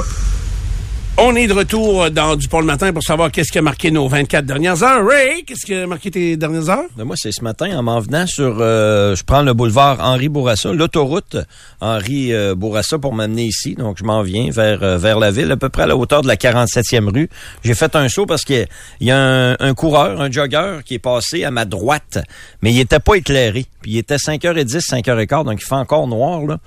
[1.18, 3.90] On est de retour dans du pont le matin pour savoir qu'est-ce qui a marqué
[3.90, 5.08] nos 24 dernières heures.
[5.08, 6.84] Ray, qu'est-ce qui a marqué tes dernières heures?
[6.98, 8.58] Ben, moi, c'est ce matin, en m'en venant sur...
[8.60, 11.38] euh, je prends le boulevard Henri Bourassa, l'autoroute
[11.80, 13.76] Henri euh, Bourassa pour m'amener ici.
[13.76, 16.22] Donc, je m'en viens vers, euh, vers la ville, à peu près à la hauteur
[16.22, 17.30] de la 47e rue.
[17.64, 18.68] J'ai fait un saut parce qu'il
[19.00, 22.20] y a un, un coureur, un jogger qui est passé à ma droite,
[22.62, 23.66] mais il était pas éclairé.
[23.82, 26.58] Puis il était 5h10, 5h15, donc il fait encore noir, là.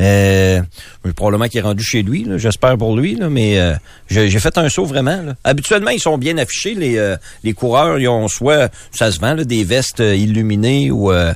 [0.00, 0.60] Euh,
[1.16, 3.74] probablement qu'il est rendu chez lui, là, j'espère pour lui, là, mais euh,
[4.08, 5.20] j'ai fait un saut vraiment.
[5.22, 5.34] Là.
[5.42, 7.98] Habituellement, ils sont bien affichés, les, euh, les coureurs.
[7.98, 11.10] Ils ont soit, ça se vend, là, des vestes euh, illuminées ou...
[11.10, 11.32] euh,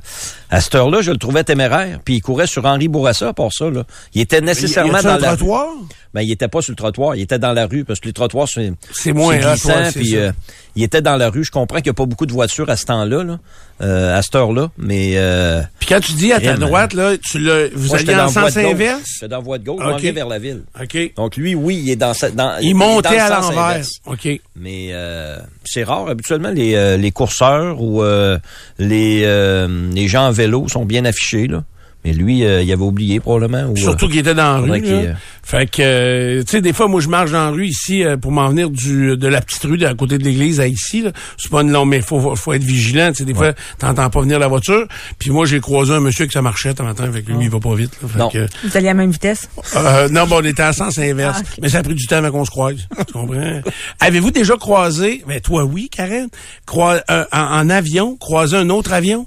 [0.52, 1.98] à cette heure-là, je le trouvais téméraire.
[2.04, 3.70] Puis il courait sur Henri Bourassa, pour ça.
[3.70, 3.84] Là.
[4.14, 5.66] Il était nécessairement a-tu dans la trottoir?
[5.70, 5.86] rue.
[6.12, 8.12] Ben, il était pas sur le trottoir, il était dans la rue, parce que les
[8.12, 10.30] trottoirs, c'est C'est moins glissant, puis euh,
[10.76, 11.42] il était dans la rue.
[11.42, 13.38] Je comprends qu'il n'y a pas beaucoup de voitures à ce temps-là, là,
[13.80, 15.12] euh, à cette heure-là, mais...
[15.14, 18.50] Euh, Puis quand tu dis à ta droite, là, tu l'as, vous moi, dans en
[18.52, 19.02] sens inverse?
[19.14, 19.92] J'étais dans voie de gauche, je Ok.
[19.92, 20.62] m'en viens vers la ville.
[20.80, 21.14] OK.
[21.16, 22.14] Donc lui, oui, il est dans...
[22.14, 23.84] sa- dans Il montait dans à l'envers.
[24.06, 24.28] OK.
[24.56, 26.08] Mais euh, c'est rare.
[26.08, 28.38] Habituellement, les, euh, les courseurs ou euh,
[28.78, 31.46] les, euh, les gens en vélo sont bien affichés.
[31.48, 31.64] Là.
[32.04, 33.70] Mais lui, euh, il avait oublié probablement.
[33.70, 34.80] Ou, Surtout euh, qu'il était dans la rue.
[34.80, 34.88] là.
[34.88, 35.12] euh,
[35.44, 38.16] Fait que, euh, tu sais, des fois, moi, je marche dans la rue ici euh,
[38.16, 41.02] pour m'en venir du de la petite rue de à côté de l'église à ici.
[41.02, 41.12] là.
[41.38, 43.10] C'est pas une longue, mais faut, faut être vigilant.
[43.12, 44.86] Tu sais, des fois, t'entends pas venir la voiture.
[45.20, 47.08] Puis moi, j'ai croisé un monsieur avec sa marchette en matin.
[47.12, 47.92] Fait que lui, il va pas vite.
[48.02, 48.08] là.
[48.08, 48.28] Fait Non.
[48.30, 49.48] que, Vous alliez à la même vitesse?
[49.76, 51.38] euh, non, bon, on était à sens inverse.
[51.44, 51.54] Ah.
[51.62, 52.76] Mais ça a pris du temps avant qu'on se croise.
[53.06, 53.60] tu comprends?
[54.00, 56.26] Avez-vous déjà croisé, mais toi, oui, Karen,
[56.66, 59.26] croi- euh, en, en avion, croisé un autre avion?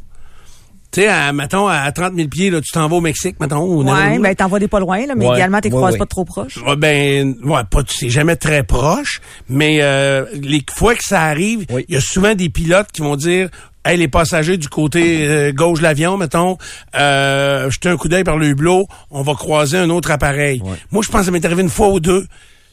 [0.95, 3.63] Tu sais, à, mettons, à 30 000 pieds, là, tu t'en vas au Mexique, mettons,
[3.65, 5.35] ou Ouais, ben t'en vas des pas loin, là, mais Ouais.
[5.35, 5.99] également, t'es Ouais, croises ouais.
[5.99, 6.55] pas trop proches.
[6.65, 11.65] Ouais, ben, ouais, pas, c'est jamais très proche, mais euh, les fois que ça arrive,
[11.69, 11.85] il Oui.
[11.89, 13.49] y a souvent des pilotes qui vont dire,
[13.83, 16.57] hey, les passagers du côté euh, gauche de l'avion, mettons,
[16.97, 20.61] euh, jetez un coup d'œil par le hublot, on va croiser un autre appareil.
[20.63, 20.77] Ouais.
[20.91, 22.25] Moi, je pense que ça m'est arrivé une fois ou deux.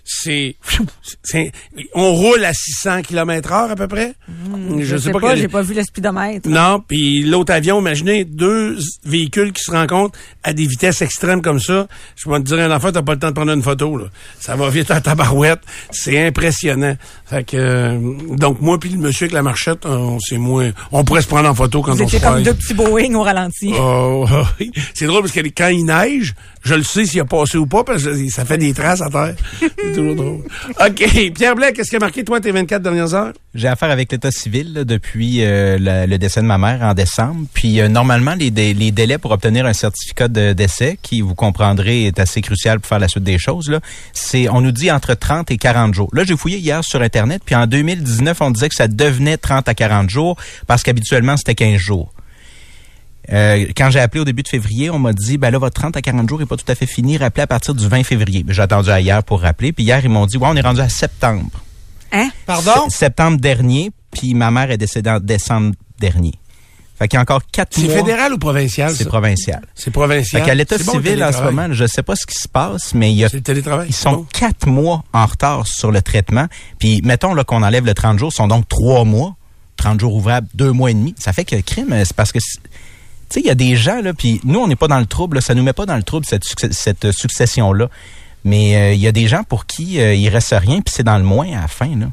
[0.04, 0.56] C'est,
[1.94, 4.14] on roule à 600 km heure à peu près.
[4.80, 6.48] Je, sais, pas, quel- j'ai pas vu le speedomètre.
[6.48, 11.60] non, puis l'autre avion, imaginez deux véhicules qui se rencontrent à des vitesses extrêmes comme
[11.60, 11.86] ça.
[12.16, 13.96] Je vais te dire un enfant, t'as pas le temps de prendre une photo.
[13.96, 14.06] Là.
[14.40, 15.60] Ça va vite à tabarouette.
[15.92, 16.96] C'est impressionnant.
[17.26, 17.98] Fait que euh,
[18.36, 20.72] donc moi puis le monsieur avec la marchette, on c'est moins.
[20.90, 23.22] On pourrait se prendre en photo quand Vous on se comme deux petits Boeing au
[23.22, 23.72] ralenti.
[23.78, 24.26] Oh,
[24.58, 24.72] oui.
[24.94, 26.34] c'est drôle parce que quand il neige,
[26.64, 29.08] je le sais s'il a passé ou pas parce que ça fait des traces à
[29.08, 29.34] terre.
[29.98, 31.32] OK.
[31.34, 33.32] Pierre Blais, qu'est-ce qui a marqué toi tes 24 dernières heures?
[33.54, 37.46] J'ai affaire avec l'État civil là, depuis euh, le, décès de ma mère en décembre.
[37.52, 42.06] Puis euh, normalement, les, les délais pour obtenir un certificat de décès, qui vous comprendrez
[42.06, 43.80] est assez crucial pour faire la suite des choses, là,
[44.12, 46.08] c'est on nous dit entre 30 et 40 jours.
[46.12, 49.68] Là, j'ai fouillé hier sur Internet, puis en 2019, on disait que ça devenait 30
[49.68, 52.12] à 40 jours parce qu'habituellement, c'était 15 jours.
[53.30, 55.96] Euh, quand j'ai appelé au début de février, on m'a dit, ben là, votre 30
[55.96, 57.16] à 40 jours n'est pas tout à fait fini.
[57.16, 58.44] Rappelez à partir du 20 février.
[58.48, 59.72] J'ai attendu à hier pour rappeler.
[59.72, 61.50] Puis hier, ils m'ont dit, ouais, on est rendu à septembre.
[62.12, 62.30] Hein?
[62.46, 62.88] Pardon?
[62.90, 66.32] Se- Septembre dernier, puis ma mère est décédée en décembre dernier.
[66.98, 67.94] Fait qu'il y a encore quatre C'est mois.
[67.96, 68.94] fédéral ou provincial?
[68.94, 69.62] C'est provincial.
[69.74, 70.42] C'est provincial.
[70.42, 72.46] Fait qu'à l'état C'est bon, civil, en ce moment, je sais pas ce qui se
[72.48, 73.86] passe, mais il y a, C'est le télétravail.
[73.88, 74.26] ils c'est sont bon.
[74.32, 76.46] quatre mois en retard sur le traitement.
[76.78, 79.34] Puis, mettons là, qu'on enlève le 30 jours, ce sont donc trois mois.
[79.78, 81.14] 30 jours ouvrables, deux mois et demi.
[81.18, 82.60] Ça fait que le crime, c'est parce que, c'est-
[83.34, 85.36] sais, il y a des gens, là, puis nous, on n'est pas dans le trouble,
[85.36, 87.88] là, ça nous met pas dans le trouble, cette, euh, succession-là.
[88.44, 91.04] Mais euh, il y a des gens pour qui euh, il reste rien, puis c'est
[91.04, 92.08] dans le moins à la fin, là.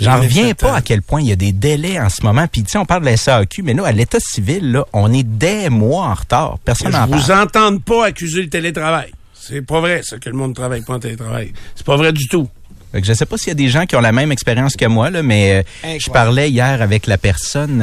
[0.00, 2.46] J'en reviens pas euh, à quel point il y a des délais en ce moment.
[2.50, 5.12] Puis, tu sais, on parle de la SAQ, mais là, à l'état civil, là, on
[5.12, 6.58] est des mois en retard.
[6.64, 7.42] Personne Je n'en vous parle.
[7.44, 9.12] entende pas accuser le télétravail.
[9.34, 11.52] C'est pas vrai, ça, que le monde travaille pas en télétravail.
[11.74, 12.48] C'est pas vrai du tout.
[12.92, 14.76] Fait que je sais pas s'il y a des gens qui ont la même expérience
[14.76, 17.82] que moi, là, mais euh, je parlais hier avec la personne.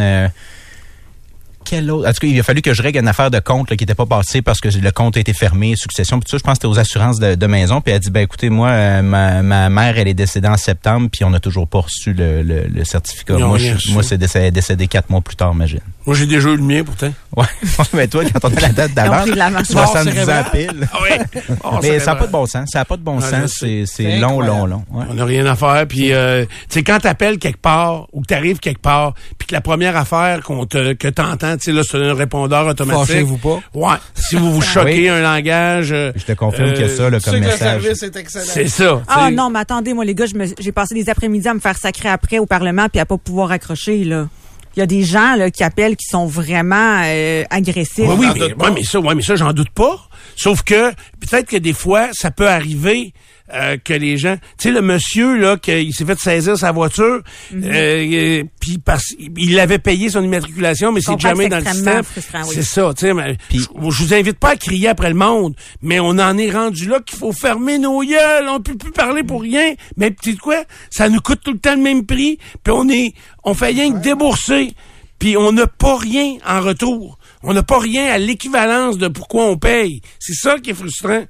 [1.65, 2.07] Quel autre?
[2.07, 3.83] En tout cas, il a fallu que je règle une affaire de compte là, qui
[3.83, 6.19] n'était pas passée parce que le compte a été fermé, succession.
[6.19, 7.81] Puis tout ça, je pense que c'était aux assurances de, de maison.
[7.81, 10.57] Puis elle a dit, ben écoutez, moi, euh, ma, ma mère, elle est décédée en
[10.57, 13.33] septembre, puis on n'a toujours pas reçu le, le, le certificat.
[13.47, 15.79] Moi, je- moi c'est décédé, décédé quatre mois plus tard, imagine.
[16.05, 17.11] Moi, j'ai déjà eu le mien, pourtant.
[17.35, 17.45] Ouais,
[17.93, 19.65] mais toi, quand on a la date l'avance.
[19.67, 20.87] 70 ans pile.
[20.93, 21.41] Ah oui.
[21.81, 22.69] Mais ça n'a pas de bon sens.
[22.71, 23.63] Ça n'a pas de bon Ah, sens.
[23.85, 24.83] C'est long, long, long.
[24.91, 25.05] Ouais.
[25.09, 25.87] On n'a rien à faire.
[25.87, 29.53] Puis, euh, tu sais, quand t'appelles quelque part ou que t'arrives quelque part, puis que
[29.55, 33.07] la première affaire qu'on te, que t'entends, tu sais, là, c'est un répondeur automatique.
[33.07, 33.59] Fâchez-vous pas.
[33.73, 33.95] Ouais.
[34.13, 35.09] Si vous vous choquez Oui.
[35.09, 35.91] un langage...
[35.91, 37.81] euh, Je te confirme que euh, ça, là, comme que le message.
[37.81, 38.45] service est excellent.
[38.47, 39.01] C'est ça.
[39.07, 40.25] Ah non, mais attendez, moi les gars,
[40.59, 43.49] j'ai passé des après-midi à me faire sacrer après au Parlement puis à pas pouvoir
[43.51, 44.27] accrocher là.
[44.75, 48.05] Il y a des gens là, qui appellent qui sont vraiment euh, agressifs.
[48.07, 50.07] Oui, mais, ouais, mais ça, ouais, mais ça, j'en doute pas.
[50.35, 53.13] Sauf que peut-être que des fois, ça peut arriver
[53.53, 57.21] euh, que les gens, tu sais, le monsieur là, qu'il s'est fait saisir sa voiture,
[57.51, 57.63] Mhm.
[57.65, 61.73] euh, euh, puis parce il avait payé son immatriculation, mais c'est jamais dans c'est le
[61.75, 62.03] système.
[62.03, 62.51] frustrant, oui.
[62.55, 63.37] C'est ça, tu sais.
[63.51, 66.99] je, vous invite pas à crier après le monde, mais on en est rendu là
[66.99, 69.73] qu'il faut fermer nos gueules, on peut plus parler pour rien.
[69.97, 72.87] Mais tu sais quoi, ça nous coûte tout le temps le même prix, puis on
[72.89, 73.13] est,
[73.43, 74.73] on fait rien que débourser
[75.19, 77.17] puis on n'a pas rien en retour.
[77.43, 80.01] On n'a pas rien à l'équivalence de pourquoi on paye.
[80.19, 81.23] C'est ça qui est frustrant.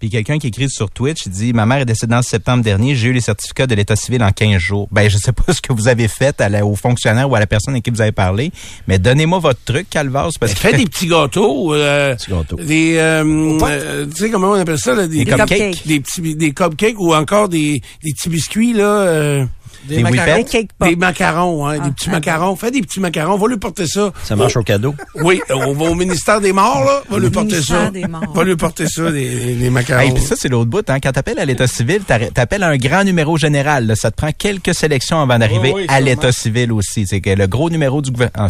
[0.00, 2.94] Puis quelqu'un qui écrit sur Twitch, il dit Ma mère est décédée en septembre dernier,
[2.96, 4.88] j'ai eu les certificats de l'état civil en 15 jours.
[4.90, 7.38] Ben, je sais pas ce que vous avez fait à la- au fonctionnaire ou à
[7.38, 8.50] la personne à qui vous avez parlé,
[8.88, 10.58] mais donnez-moi votre truc, Calvas, parce que.
[10.58, 11.74] Fais des petits gâteaux.
[11.74, 12.56] Euh, Petits gâteaux.
[12.56, 14.94] Des, euh, euh, tu sais comment on appelle ça?
[14.94, 15.86] Là, des, Des des cupcakes.
[15.86, 18.72] Des petits des cupcakes ou encore des, des petits biscuits.
[18.72, 19.44] là.
[19.84, 20.24] Des, Des macarons.
[20.26, 20.50] Des whippets.
[20.50, 20.88] cake pop.
[20.88, 22.56] des macarons, hein, Ah, des petits ah, macarons.
[22.56, 23.36] Fais des petits macarons.
[23.38, 24.12] Va lui porter ça.
[24.24, 24.94] Ça marche au cadeau?
[25.16, 27.02] Oui, on va au ministère des morts, là.
[27.08, 27.90] Va lui porter ministère ça.
[27.90, 28.32] des morts.
[28.32, 30.00] Va lui porter ça, des, macarons.
[30.00, 30.88] Hey, puis ça, c'est l'autre bout.
[30.90, 31.00] Hein.
[31.00, 33.86] Quand t'appelles à l'état civil, t'appelles à un grand numéro général.
[33.86, 33.94] là.
[33.96, 37.06] Ça te prend quelques sélections avant d'arriver Oui, oui, à l'état civil aussi.
[37.06, 38.48] C'est que le gros numéro du gouvernement.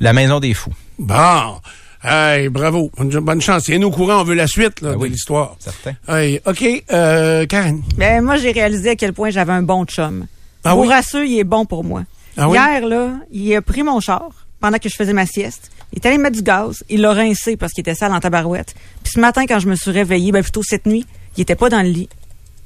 [0.00, 0.72] La maison des fous.
[0.98, 1.60] Bon.
[2.02, 2.90] Hey, bravo.
[2.96, 3.64] Bonne, chance.
[3.64, 5.10] Tiens-nous au courant, on veut la suite là, Ah de oui.
[5.10, 5.56] l'histoire.
[5.58, 5.94] Certain.
[6.08, 7.82] Hey, OK, euh, Karen.
[7.96, 10.26] Ben, moi, j'ai réalisé à quel point j'avais un bon chum.
[10.64, 10.88] Ah Pour oui?
[10.88, 12.04] rassure, il est bon pour moi.
[12.36, 12.56] Ah oui?
[12.56, 14.28] Hier, là, il a pris mon char
[14.60, 15.70] pendant que je faisais ma sieste.
[15.92, 16.84] Il est allé mettre du gaz.
[16.88, 18.74] Il l'a rincé parce qu'il était sale en tabarouette.
[19.02, 21.04] Puis ce matin, quand je me suis réveillée, ben plutôt cette nuit,
[21.36, 22.08] il était pas dans le lit.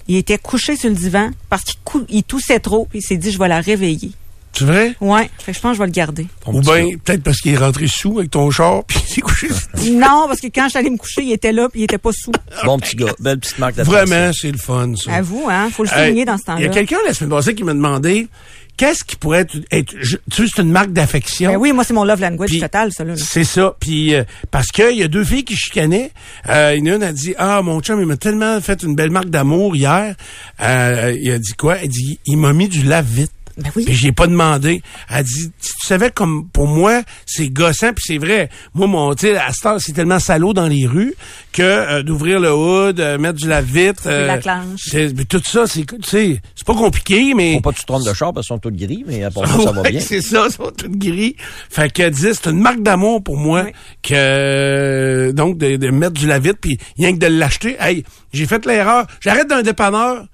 [0.08, 2.86] Il était couché sur le divan parce qu'il cou- il toussait trop.
[2.90, 4.10] Puis il s'est dit, je vais la réveiller.
[4.54, 4.94] C'est vrai?
[5.00, 5.30] Ouais.
[5.38, 6.26] Fait que je pense que je vais le garder.
[6.46, 9.48] Ou bien, peut-être parce qu'il est rentré sous avec ton char, puis il s'est couché.
[9.92, 11.98] non, parce que quand je suis allée me coucher, il était là puis il était
[11.98, 12.32] pas sous.
[12.64, 13.12] Bon petit gars.
[13.18, 13.98] Belle petite marque d'attention.
[14.04, 15.12] Vraiment, c'est le fun, ça.
[15.14, 15.68] À vous, hein?
[15.72, 16.68] Faut le souligner dans ce Il y a temps-là.
[16.68, 18.28] quelqu'un la semaine passée qui m'a demandé
[18.76, 19.56] qu'est-ce qui pourrait être.
[19.70, 21.50] être- je- tu sais, c'est une marque d'affection.
[21.52, 23.14] Ben oui, moi, c'est mon love language total, ça, là.
[23.16, 23.74] C'est ça.
[23.80, 26.10] Puis euh, parce qu'il y a deux filles qui chicanaient.
[26.48, 29.30] Euh, une, une a dit Ah, mon chum, il m'a tellement fait une belle marque
[29.30, 30.14] d'amour hier.
[30.62, 31.78] Euh, il a dit quoi?
[31.78, 33.32] Elle dit Il m'a mis du lave-vite.
[33.58, 33.84] Ben oui.
[33.84, 34.82] Puis j'ai pas demandé.
[35.10, 38.48] Elle dit, tu tu savais comme pour moi, c'est gossant puis c'est vrai.
[38.74, 41.14] Moi mon tu sais à cette heure, c'est tellement salaud dans les rues
[41.52, 44.78] que euh, d'ouvrir le hood, euh, mettre du lave-vite, la clenche.
[44.78, 47.82] c'est- mais tout ça c'est tu sais, c'est pas compliqué mais Faut pas que tu
[47.82, 49.82] te trompes de char parce qu'ils sont tous gris, mais à part ça, ça va
[49.82, 50.00] Ouais, bien.
[50.00, 51.36] c'est ça, ils sont tous gris.
[51.68, 53.72] Fait qu'elle disait, c'est une marque d'amour pour moi Oui.
[54.02, 57.76] que euh, donc de, de mettre du lave-vite puis rien que de l'acheter.
[57.80, 59.06] Hey, j'ai fait l'erreur.
[59.20, 60.24] J'arrête d'un dépanneur.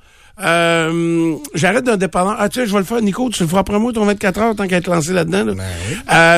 [0.40, 2.36] Euh, j'arrête d'un dépanneur.
[2.38, 4.38] Ah, tu sais, je vais le faire, Nico, tu le feras après moi ton 24
[4.40, 5.44] heures tant qu'à être lancé là-dedans.
[5.44, 5.54] Là.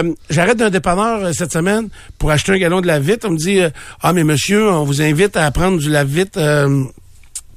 [0.02, 3.24] Euh, j'arrête d'un dépanneur euh, cette semaine pour acheter un gallon de lave-vite.
[3.24, 3.70] On me dit, euh,
[4.02, 6.36] ah, mais monsieur, on vous invite à prendre du lave-vite.
[6.38, 6.84] euh,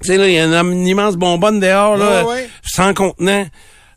[0.02, 2.50] tu sais, là, il y a une, immense bonbonne dehors, là, Ouais, ouais.
[2.64, 3.46] sans contenant.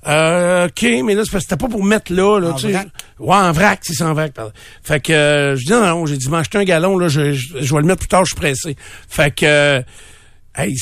[0.07, 2.79] Euh, OK, mais là, c'était pas pour mettre là, là, En tu sais.
[3.19, 4.53] Ouais, en vrac, c'est en vrac, pardon.
[4.85, 7.55] Fait que, euh, je dis non, non, j'ai dit, m'acheter un gallon, là, je, je,
[7.61, 8.77] je vais le mettre plus tard, je suis pressé.
[9.09, 9.81] Fait que, euh,
[10.57, 10.75] hey,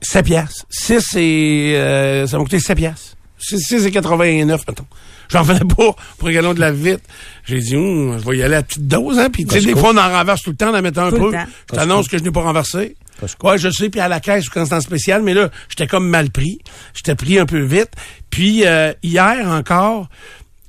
[0.00, 0.66] 7 piastres.
[0.70, 3.16] 6 et, euh, ça m'a coûté 7 piastres.
[3.38, 4.86] 6, et 89, mettons.
[5.28, 7.02] J'en venais pas pour un gallon de la vite.
[7.44, 9.28] J'ai dit, Hum, je vais y aller à petite dose, hein.
[9.30, 11.10] Puis, tu sais, des fois, on en renverse tout le temps, en en mettant un
[11.10, 11.32] Tout peu.
[11.70, 12.96] Je t'annonce que je n'ai pas renversé.
[13.18, 13.48] Costco.
[13.48, 16.08] Ouais, je sais, puis à la caisse quand c'est en spécial, mais là, j'étais comme
[16.08, 16.58] mal pris.
[16.94, 17.90] J'étais pris un peu vite.
[18.30, 20.08] Puis euh, hier encore,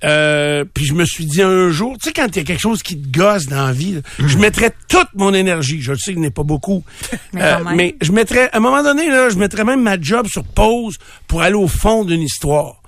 [0.04, 2.60] euh, puis je me suis dit un jour, tu sais, quand il y a quelque
[2.62, 5.82] chose qui te gosse dans la vie, là, je mettrais toute mon énergie.
[5.82, 6.84] Je le sais qu'il n'est pas beaucoup.
[7.34, 10.28] Mais Euh, mais je mettrais, à un moment donné, là, je mettrais même ma job
[10.28, 12.82] sur pause pour aller au fond d'une histoire.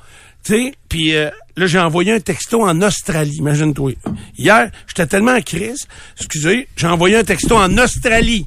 [0.43, 3.93] Tu sais, puis euh, là, j'ai envoyé un texto en Australie, imagine-toi.
[4.37, 8.45] Hier, j'étais tellement en crise, excusez, j'ai envoyé un texto en Australie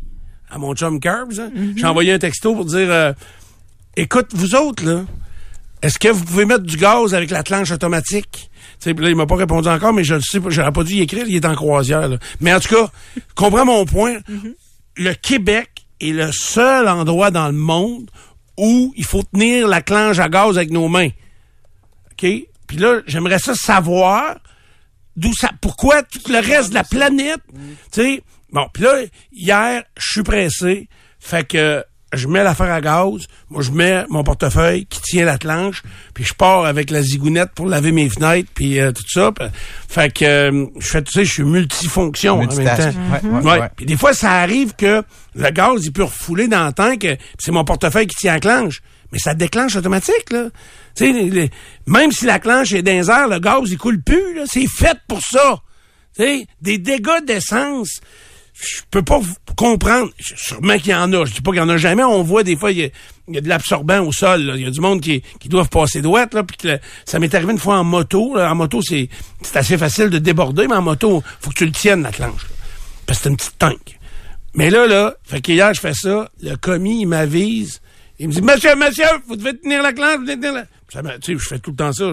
[0.51, 1.41] à mon chum Curbs.
[1.41, 1.51] hein.
[1.77, 3.13] J'ai envoyé un texto pour dire, euh,
[3.97, 5.05] écoute, vous autres, là,
[5.83, 8.51] est-ce que vous pouvez mettre du gaz avec la planche automatique?
[8.51, 10.73] Tu sais, puis là, il m'a pas répondu encore, mais je le sais pas, j'aurais
[10.73, 12.09] pas dû y écrire, il est en croisière.
[12.09, 12.19] là.
[12.41, 12.91] Mais en tout cas,
[13.35, 14.19] comprends mon point.
[14.97, 18.11] Le Québec est le seul endroit dans le monde
[18.57, 21.11] où il faut tenir la clange à gaz avec nos mains.
[22.12, 22.27] OK?
[22.67, 24.38] Puis là, j'aimerais ça savoir
[25.17, 27.41] d'où ça, pourquoi tout le reste de la planète,
[27.93, 28.23] tu sais.
[28.51, 30.88] Bon, puis là, hier, je suis pressé,
[31.19, 35.37] fait que je mets l'affaire à gaz, moi je mets mon portefeuille qui tient la
[35.38, 35.83] planche,
[36.14, 39.31] puis je pars avec la zigounette pour laver mes fenêtres, puis euh, tout ça.
[39.88, 42.94] Fait que euh, je fais tu sais, je suis multifonction en même Multitâche.
[42.94, 43.01] temps.
[43.12, 43.61] Ouais, ouais, Ouais.
[43.61, 43.68] ouais.
[43.77, 45.03] Puis des fois, ça arrive que
[45.35, 47.07] le gaz, il peut refouler dans le tank,
[47.38, 48.81] c'est mon portefeuille qui tient la clenche.
[49.12, 50.49] Mais ça déclenche automatique, là.
[50.94, 51.51] Tu sais,
[51.87, 54.42] même si la clenche est dans les airs, le gaz, il coule plus, là.
[54.47, 55.61] C'est fait pour ça.
[56.16, 58.01] Tu sais, des dégâts d'essence.
[58.61, 59.21] Je peux pas
[59.57, 60.11] comprendre.
[60.18, 61.25] Sûrement qu'il y en a.
[61.25, 62.03] Je dis pas qu'il y en a jamais.
[62.03, 62.79] On voit des fois, il
[63.29, 64.53] y a, de l'absorbant au sol.
[64.57, 66.35] Il y a du monde qui, qui doivent passer droite.
[66.35, 68.35] Là, puis que ça m'est arrivé une fois en moto.
[68.37, 68.51] là.
[68.51, 69.09] En moto, c'est
[69.55, 72.42] assez facile de déborder, mais en moto, faut que tu le tiennes, la clenche.
[72.42, 72.49] là.
[73.07, 73.99] Parce que c'est une petite tank.
[74.55, 76.29] Mais là, là, fait qu'hier, je fais ça.
[76.42, 77.81] Le commis, il m'avise.
[78.18, 80.16] Il me dit, monsieur, monsieur, vous devez tenir la clenche.
[80.18, 80.64] Vous devez tenir la...
[80.92, 82.12] Ça tu sais, je fais tout le temps ça.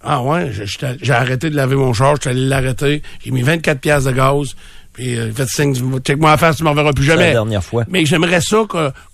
[0.00, 0.64] Ah ouais, je-
[1.02, 3.02] j'ai arrêté de laver mon char, j'étais allé l'arrêter.
[3.24, 4.54] J'ai mis 24 pièces de gaz.
[4.98, 7.26] Puis euh, fait signe, check-moi à faire, tu m'en verras plus C'est jamais.
[7.28, 7.84] la dernière fois.
[7.88, 8.64] Mais j'aimerais ça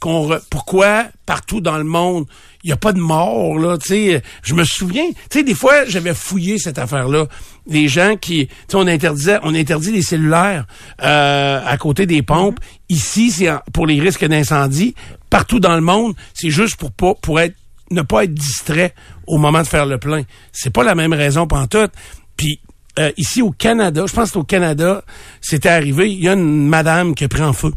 [0.01, 2.25] qu'on re- pourquoi partout dans le monde
[2.63, 5.55] il y a pas de mort là, tu sais, je me souviens, tu sais des
[5.55, 7.27] fois j'avais fouillé cette affaire là,
[7.67, 10.65] les gens qui tu sais on interdisait on interdit les cellulaires
[11.03, 12.59] euh, à côté des pompes.
[12.89, 14.95] Ici c'est en- pour les risques d'incendie,
[15.29, 17.55] partout dans le monde, c'est juste pour pas pour être
[17.91, 18.95] ne pas être distrait
[19.27, 20.23] au moment de faire le plein.
[20.51, 21.93] C'est pas la même raison pantoute.
[22.39, 22.59] Puis
[22.99, 25.05] euh, ici au Canada, je pense que c'est au Canada,
[25.41, 27.73] c'était arrivé, il y a une madame qui a pris en feu.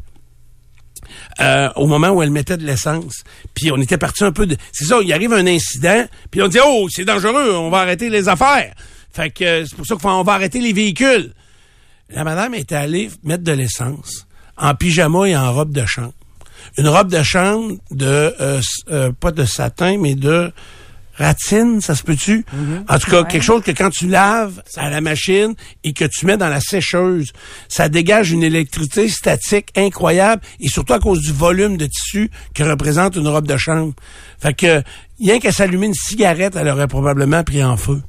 [1.39, 3.23] Euh, au moment où elle mettait de l'essence.
[3.53, 4.57] Puis on était parti un peu de...
[4.71, 8.09] C'est ça, il arrive un incident, puis on dit «Oh, c'est dangereux, on va arrêter
[8.09, 8.73] les affaires.»
[9.11, 11.33] Fait que euh, c'est pour ça qu'on va arrêter les véhicules.
[12.09, 14.27] La madame était allée mettre de l'essence
[14.57, 16.13] en pyjama et en robe de chambre.
[16.77, 18.33] Une robe de chambre de...
[18.41, 20.51] euh, euh, pas de satin, mais de
[21.17, 22.45] ratine, ça se peut-tu?
[22.87, 26.25] En tout cas, quelque chose que quand tu laves à la machine et que tu
[26.25, 27.33] mets dans la sécheuse,
[27.67, 32.63] ça dégage une électricité statique incroyable et surtout à cause du volume de tissu que
[32.63, 33.93] représente une robe de chambre.
[34.39, 34.83] Fait que,
[35.19, 38.01] rien qu'à s'allumer une cigarette, elle aurait probablement pris en feu.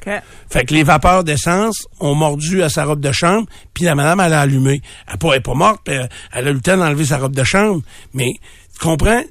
[0.51, 4.21] Fait que les vapeurs d'essence ont mordu à sa robe de chambre, puis la madame,
[4.21, 4.83] elle a allumé.
[5.07, 5.95] Elle n'est pas, elle est pas morte, puis
[6.33, 7.81] elle a eu le temps d'enlever sa robe de chambre.
[8.13, 8.35] Mais,
[8.75, 9.23] tu comprends?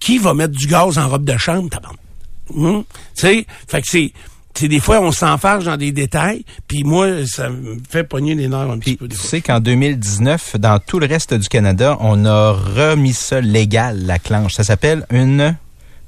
[0.00, 2.00] Qui va mettre du gaz en robe de chambre, tabarnak?
[2.54, 2.84] Hum?
[3.14, 4.12] Tu sais, fait que c'est...
[4.54, 8.48] c'est des fois, on s'enfarge dans des détails, puis moi, ça me fait pogner les
[8.48, 9.08] nerfs un petit peu.
[9.08, 13.40] Des tu sais qu'en 2019, dans tout le reste du Canada, on a remis ça
[13.40, 14.54] légal, la clenche.
[14.54, 15.56] Ça s'appelle une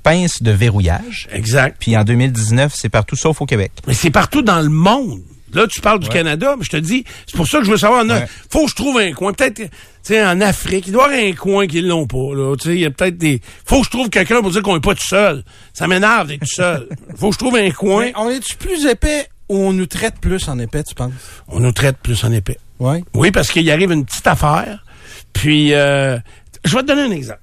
[0.03, 1.29] pince de verrouillage.
[1.33, 1.77] Exact.
[1.81, 3.73] Puis en 2019, c'est partout sauf au Québec.
[3.87, 5.23] Mais c'est partout dans le monde.
[5.55, 7.77] Là, tu parles du Canada, mais je te dis, c'est pour ça que je veux
[7.77, 8.05] savoir.
[8.05, 8.27] Ouais.
[8.51, 9.33] Faut que je trouve un coin.
[9.33, 9.69] Peut-être, tu
[10.03, 12.35] sais, en Afrique, il doit y avoir un coin qui l'ont pas.
[12.35, 13.41] Là, tu sais, il y a peut-être des.
[13.65, 15.45] Faut que je trouve quelqu'un pour dire qu'on est pas tout seul.
[15.73, 16.89] Ça m'énerve d'être tout seul.
[17.17, 18.07] Faut que je trouve un coin.
[18.07, 21.13] Mais on est-tu plus épais ou on nous traite plus en épais, tu penses?
[21.49, 22.59] On nous traite plus en épais.
[22.79, 23.05] Oui.
[23.15, 24.85] Oui, parce qu'il arrive une petite affaire.
[25.33, 26.19] Puis, euh,
[26.65, 27.41] je vais te donner un exemple.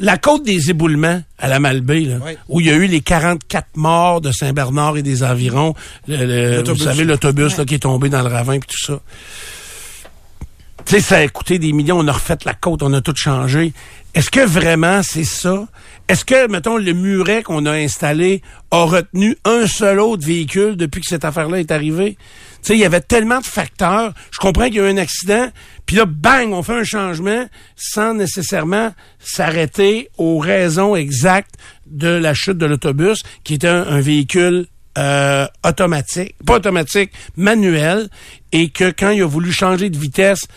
[0.00, 2.32] La côte des éboulements à la Malbaie, là, Oui.
[2.48, 5.74] où il y a eu les 44 morts de Saint-Bernard et des environs,
[6.06, 9.00] le- le- vous savez, l'autobus là, qui est tombé dans le ravin et tout ça.
[10.84, 13.14] Tu sais, ça a coûté des millions, on a refait la côte, on a tout
[13.16, 13.72] changé.
[14.14, 15.66] Est-ce que vraiment c'est ça?
[16.08, 21.00] Est-ce que, mettons, le muret qu'on a installé a retenu un seul autre véhicule depuis
[21.00, 22.16] que cette affaire-là est arrivée?
[22.66, 24.12] Sais, il y avait tellement de facteurs.
[24.32, 25.52] Je comprends qu'il y a eu un accident,
[25.86, 31.54] puis là, bang, on fait un changement sans nécessairement s'arrêter aux raisons exactes
[31.86, 34.66] de la chute de l'autobus, qui était un, un véhicule
[34.98, 38.08] euh, automatique, pas automatique, manuel,
[38.50, 40.48] et que quand il a voulu changer de vitesse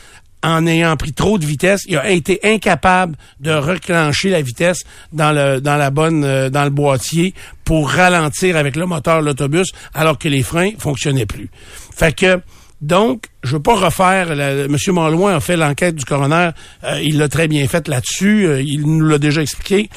[0.43, 5.31] en ayant pris trop de vitesse, il a été incapable de reclencher la vitesse dans
[5.31, 7.33] le dans la bonne euh, dans le boîtier
[7.65, 11.49] pour ralentir avec le moteur l'autobus alors que les freins fonctionnaient plus.
[11.95, 12.41] Fait que
[12.81, 14.33] donc, je veux pas refaire.
[14.35, 16.51] La, Monsieur a fait l'enquête du coroner.
[16.85, 18.45] euh, il l'a très bien fait là-dessus.
[18.47, 19.89] euh, il nous l'a déjà expliqué.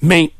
[0.00, 0.30] Mais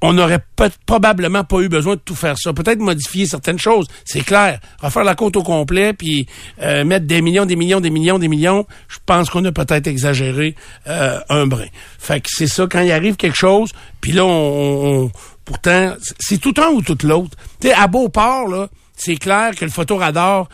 [0.00, 0.40] on n'aurait
[0.86, 2.52] probablement pas eu besoin de tout faire ça.
[2.52, 4.60] Peut-être modifier certaines choses, c'est clair.
[4.80, 6.26] Refaire la côte au complet, puis
[6.62, 9.86] euh, mettre des millions, des millions, des millions, des millions, je pense qu'on a peut-être
[9.88, 10.54] exagéré
[10.86, 11.66] euh, un brin.
[11.98, 15.10] Fait que c'est ça, quand il arrive quelque chose, puis là, on, on-
[15.44, 17.36] pourtant, c'est tout un ou tout l'autre.
[17.60, 20.48] Tu sais, à Beauport, là, c'est clair que le photoradar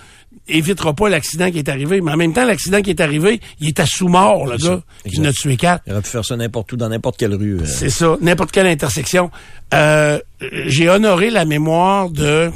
[0.48, 3.68] évitera pas l'accident qui est arrivé, mais en même temps, l'accident qui est arrivé, il
[3.68, 5.82] est à sous-mort, le gars, qui en a tué quatre.
[5.86, 7.58] Il aurait pu faire ça n'importe où, dans n'importe quelle rue.
[7.60, 7.64] euh.
[7.66, 9.30] C'est ça, n'importe quelle intersection.
[9.72, 10.18] Euh,
[10.66, 12.50] j'ai honoré la mémoire de...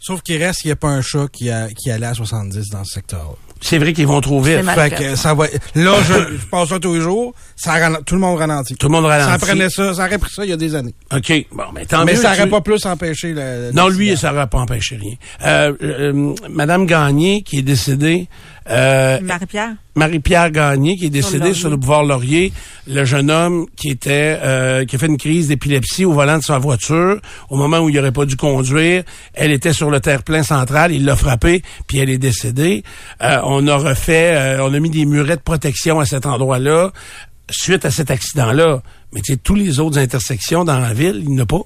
[0.00, 2.68] Sauf qu'il reste qu'il n'y a pas un chat qui, a, qui allait à 70
[2.68, 3.36] dans ce secteur.
[3.66, 4.62] C'est vrai qu'ils vont trop vite.
[4.62, 4.90] Fait fait.
[4.90, 5.46] que ça va.
[5.74, 7.32] Là, je, je passe ça tous les jours.
[7.56, 8.74] Ça tout le monde ralentit.
[8.74, 9.30] Tout le monde ralentit.
[9.30, 10.94] Ça prenait ça, ça aurait pris ça il y a des années.
[11.14, 11.32] OK.
[11.50, 12.18] Bon, mais tant Mais mieux.
[12.20, 13.68] ça tu- aurait pas plus empêché le.
[13.68, 15.14] le Non, lui, ça n'aurait pas empêché rien.
[15.46, 18.28] Euh, euh, Madame Gagné, qui est décédée,
[18.70, 19.74] euh, Marie-Pierre?
[19.94, 22.52] Marie-Pierre Gagné, qui est décédée sur le boulevard Laurier,
[22.86, 26.42] le jeune homme qui était euh, qui a fait une crise d'épilepsie au volant de
[26.42, 29.04] sa voiture au moment où il n'aurait pas dû conduire.
[29.34, 32.82] Elle était sur le terre-plein central, il l'a frappé, puis elle est décédée.
[33.22, 36.90] Euh, on a refait, euh, on a mis des murets de protection à cet endroit-là
[37.50, 38.82] suite à cet accident-là.
[39.12, 41.60] Mais tu sais, tous les autres intersections dans la ville, il n'y en a pas.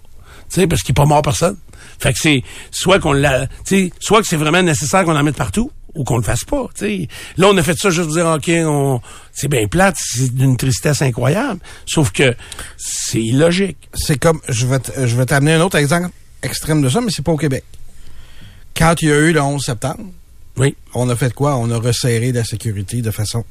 [0.50, 1.56] Tu sais, parce qu'il n'est pas mort personne.
[2.00, 5.22] Fait que c'est soit qu'on l'a, tu sais, soit que c'est vraiment nécessaire qu'on en
[5.22, 6.66] mette partout ou qu'on le fasse pas.
[6.80, 9.00] Là on a fait ça juste pour dire ok, on,
[9.32, 11.60] c'est bien plate, c'est d'une tristesse incroyable.
[11.84, 12.34] Sauf que
[12.78, 13.76] c'est illogique.
[13.92, 16.10] C'est comme, je vais, je vais t'amener un autre exemple
[16.42, 17.64] extrême de ça, mais c'est pas au Québec.
[18.76, 20.04] Quand il y a eu le 11 septembre,
[20.56, 20.76] Oui.
[20.94, 21.56] on a fait quoi?
[21.56, 23.44] On a resserré la sécurité de façon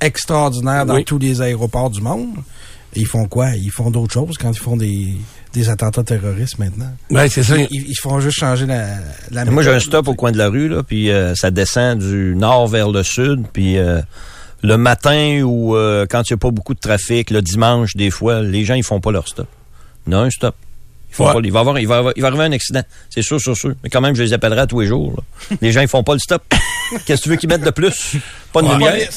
[0.00, 1.04] extraordinaire dans Oui.
[1.04, 2.34] tous les aéroports du monde.
[2.94, 3.50] Ils font quoi?
[3.56, 5.14] Ils font d'autres choses quand ils font des,
[5.52, 6.90] des attentats terroristes maintenant.
[7.10, 7.56] Ouais, c'est ça.
[7.56, 8.86] Ils, ils font juste changer la,
[9.30, 11.98] la Moi, j'ai un stop au coin de la rue, là, puis euh, ça descend
[11.98, 14.00] du nord vers le sud, puis euh,
[14.62, 18.10] le matin ou euh, quand il n'y a pas beaucoup de trafic, le dimanche, des
[18.10, 19.48] fois, les gens, ils font pas leur stop.
[20.06, 20.54] Non, un stop.
[21.10, 21.32] Ils font Ouais.
[21.34, 22.82] pas- il, va avoir, il, va avoir- il va arriver un accident.
[23.10, 23.74] C'est sûr, sûr, sûr.
[23.82, 25.12] Mais quand même, je les appellerai à tous les jours.
[25.50, 25.56] là.
[25.60, 26.42] Les gens, ils font pas le stop.
[27.04, 28.16] Qu'est-ce que tu veux qu'ils mettent de plus?
[28.52, 28.72] Pas de Ouais.
[28.74, 29.08] lumière.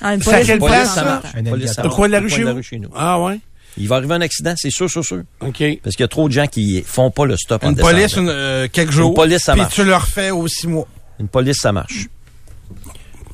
[0.00, 0.94] Ah, une police, quelle une place, ça?
[0.94, 1.66] ça marche.
[1.72, 1.86] Ça.
[1.86, 2.28] Au coin de la rue
[2.62, 2.88] chez nous.
[2.96, 3.38] Ah ouais?
[3.76, 5.22] Il va arriver un accident, c'est sûr, sûr, sûr.
[5.40, 5.62] OK.
[5.82, 8.02] Parce qu'il y a trop de gens qui font pas le stop en Une police,
[8.02, 8.22] descendant.
[8.30, 9.14] une, euh, quelques jours.
[9.14, 9.74] police, ça Puis marche.
[9.74, 10.86] tu le refais aux six mois.
[11.18, 12.06] Une police, ça marche.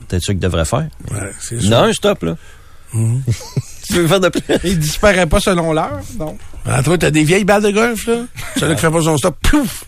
[0.09, 0.89] Peut-être ça qu'ils devraient faire.
[1.11, 1.71] Ouais, c'est sûr.
[1.71, 2.37] Non, un stop, là.
[2.93, 4.43] tu veux faire de plus?
[4.65, 6.37] Il disparaît pas selon l'heure, non?
[6.67, 8.25] Ah, toi, t'as des vieilles balles de golf, là?
[8.59, 9.85] Celui qui fait pas son stop, pouf!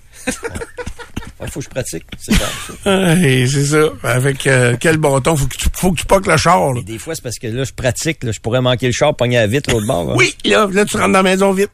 [1.41, 2.05] Il faut que je pratique.
[2.19, 2.45] C'est ça.
[2.85, 3.85] Ah, c'est ça.
[4.05, 5.37] Avec euh, quel bâton?
[5.37, 6.83] Faut que tu, faut que tu poques le char, là.
[6.83, 8.23] Des fois, c'est parce que là, je pratique.
[8.23, 10.17] Là, je pourrais manquer le char, pogner à vite l'autre bord.
[10.17, 11.71] Oui, là, là, tu rentres dans la maison vite.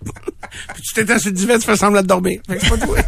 [0.74, 2.40] Puis tu t'étends sur le divan, tu fais semblant de dormir.
[2.48, 2.98] Fait que c'est pas toi.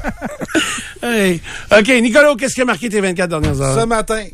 [1.03, 1.41] Hey.
[1.73, 3.81] OK, Nicolas, qu'est-ce qui a marqué tes 24 dernières heures?
[3.81, 4.25] Ce matin,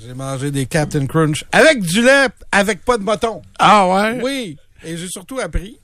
[0.00, 3.42] j'ai mangé des Captain Crunch avec du lait, avec pas de bâton.
[3.58, 4.20] Ah ouais?
[4.22, 4.56] Oui.
[4.84, 5.78] Et j'ai surtout appris.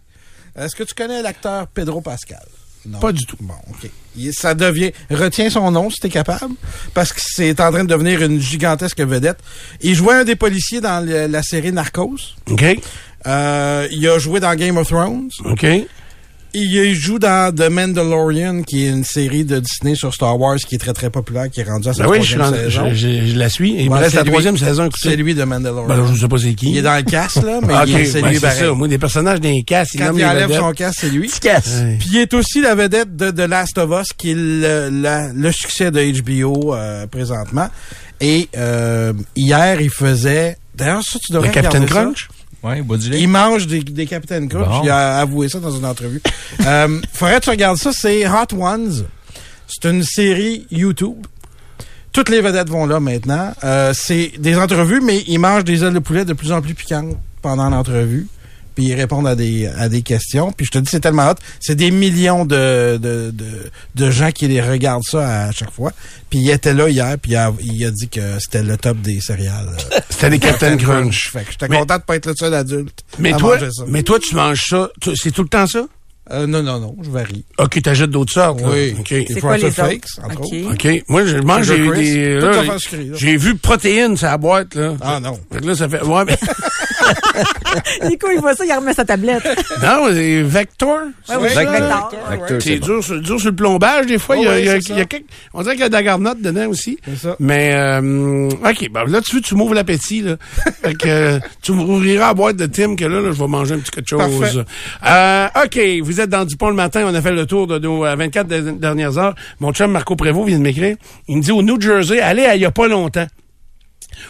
[0.57, 2.47] Est-ce que tu connais l'acteur Pedro Pascal?
[2.87, 2.99] Non.
[3.01, 3.37] Pas du tout.
[3.41, 3.91] Bon, OK.
[4.33, 4.93] Ça devient.
[5.11, 6.55] Retiens son nom si t'es capable.
[6.95, 9.39] Parce que c'est en train de devenir une gigantesque vedette.
[9.83, 12.17] Il jouait un des policiers dans le- la série Narcos.
[12.51, 12.65] OK.
[13.27, 15.29] Euh, il a joué dans Game of Thrones.
[15.45, 15.67] OK.
[16.59, 20.77] Il joue dans The Mandalorian, qui est une série de Disney sur Star Wars qui
[20.77, 22.89] est très très populaire, qui est rendue à sa Ben oui, je, suis saison.
[22.89, 23.75] je, je- je la suis.
[23.75, 24.31] Il me Ouais, reste la lui.
[24.31, 24.89] troisième saison.
[24.97, 25.87] C'est lui de Mandalorian.
[25.87, 26.71] Ben, je sais pas c'est qui.
[26.71, 28.73] Il est dans le casque, là, mais il OK, est- c'est ben, lui c'est ça.
[28.73, 30.61] Moi, des personnages d'un casse, ils Quand il les enlève vedettes.
[30.61, 31.31] son casque, c'est lui.
[31.41, 31.67] Casse.
[31.83, 31.97] Ouais.
[32.01, 35.33] Puis il est aussi la vedette de The Last of Us, qui est le, la-
[35.35, 37.69] le succès de HBO euh, présentement.
[38.21, 40.57] Et euh, hier, il faisait...
[40.75, 42.05] D'ailleurs, ça, tu devrais Le Captain ça.
[42.63, 43.21] Ouais, bois du lait.
[43.21, 44.67] Il mange des, des Captain Crunch.
[44.67, 44.83] Bon.
[44.83, 46.21] Il a avoué ça dans une entrevue.
[46.67, 47.93] euh, faudrait que tu regardes ça.
[47.93, 49.05] C'est Hot Ones.
[49.67, 51.27] C'est une série YouTube.
[52.13, 53.53] Toutes les vedettes vont là maintenant.
[53.63, 56.75] Euh, c'est des entrevues, mais ils mangent des ailes de poulet de plus en plus
[56.75, 58.27] piquantes pendant l'entrevue.
[58.77, 60.53] Puis ils répondent à des, à des questions.
[60.53, 61.35] Puis je te dis, c'est tellement hot.
[61.59, 63.45] C'est des millions de, de, de,
[63.97, 65.91] de gens qui les regardent ça à chaque fois.
[66.31, 69.01] Puis il était là hier, puis il a, il a dit que c'était le top
[69.01, 69.71] des céréales.
[70.11, 71.31] C'était des Captain Crunch.
[71.33, 73.03] Fait que j'étais Mais- content de pas être le seul adulte.
[73.19, 73.85] Mais à toi, manger ça.
[73.89, 74.89] mais toi, tu manges ça.
[75.01, 75.87] tu- C'est tout le temps ça?
[76.33, 77.45] Euh, non, non, non, je varie.
[77.59, 78.61] OK, t'achètes d'autres sortes.
[78.61, 78.69] là.
[78.73, 78.97] Oui.
[78.99, 79.09] OK.
[79.11, 79.71] Des C'est quoi les?
[79.71, 80.53] Fakes, entre OK.
[80.55, 80.73] autres.
[80.73, 81.05] OK.
[81.09, 83.15] Moi, je mange j'ai des.
[83.15, 84.97] J'ai vu protéines sur la boîte, là.
[85.01, 85.39] Ah non.
[85.53, 86.03] Fait que là, ça fait.
[86.03, 86.37] Ouais, mais.
[88.09, 89.45] Nico, il voit ça, il remet sa tablette.
[89.83, 90.99] non, c'est Vector.
[91.25, 91.49] c'est oui?
[91.55, 92.11] Vector.
[92.31, 92.87] Vector, C'est bon.
[92.87, 94.37] dur, sur- dur sur le plombage, des fois.
[94.39, 95.05] Oh il y a, oui, il y a- c'est il y a ça.
[95.07, 96.99] quelques- on dirait qu'il y a de la garnotte dedans aussi.
[97.05, 97.37] C'est ça.
[97.41, 100.37] Mais, euh, OK, ben là, tu veux, tu m'ouvres l'appétit, là.
[100.83, 103.75] fait que euh, tu m'ouvriras la boîte de Tim, que là, là, je vais manger
[103.75, 104.19] un petit quelque chose.
[104.19, 104.65] Parfait.
[105.07, 107.05] Euh, OK, vous êtes dans Dupont le matin.
[107.07, 109.35] On a fait le tour de nos euh, 24 de- dernières heures.
[109.61, 110.97] Mon chum Marco Prévost vient de m'écrire.
[111.29, 113.27] Il me dit, au New Jersey, allez il y a pas longtemps.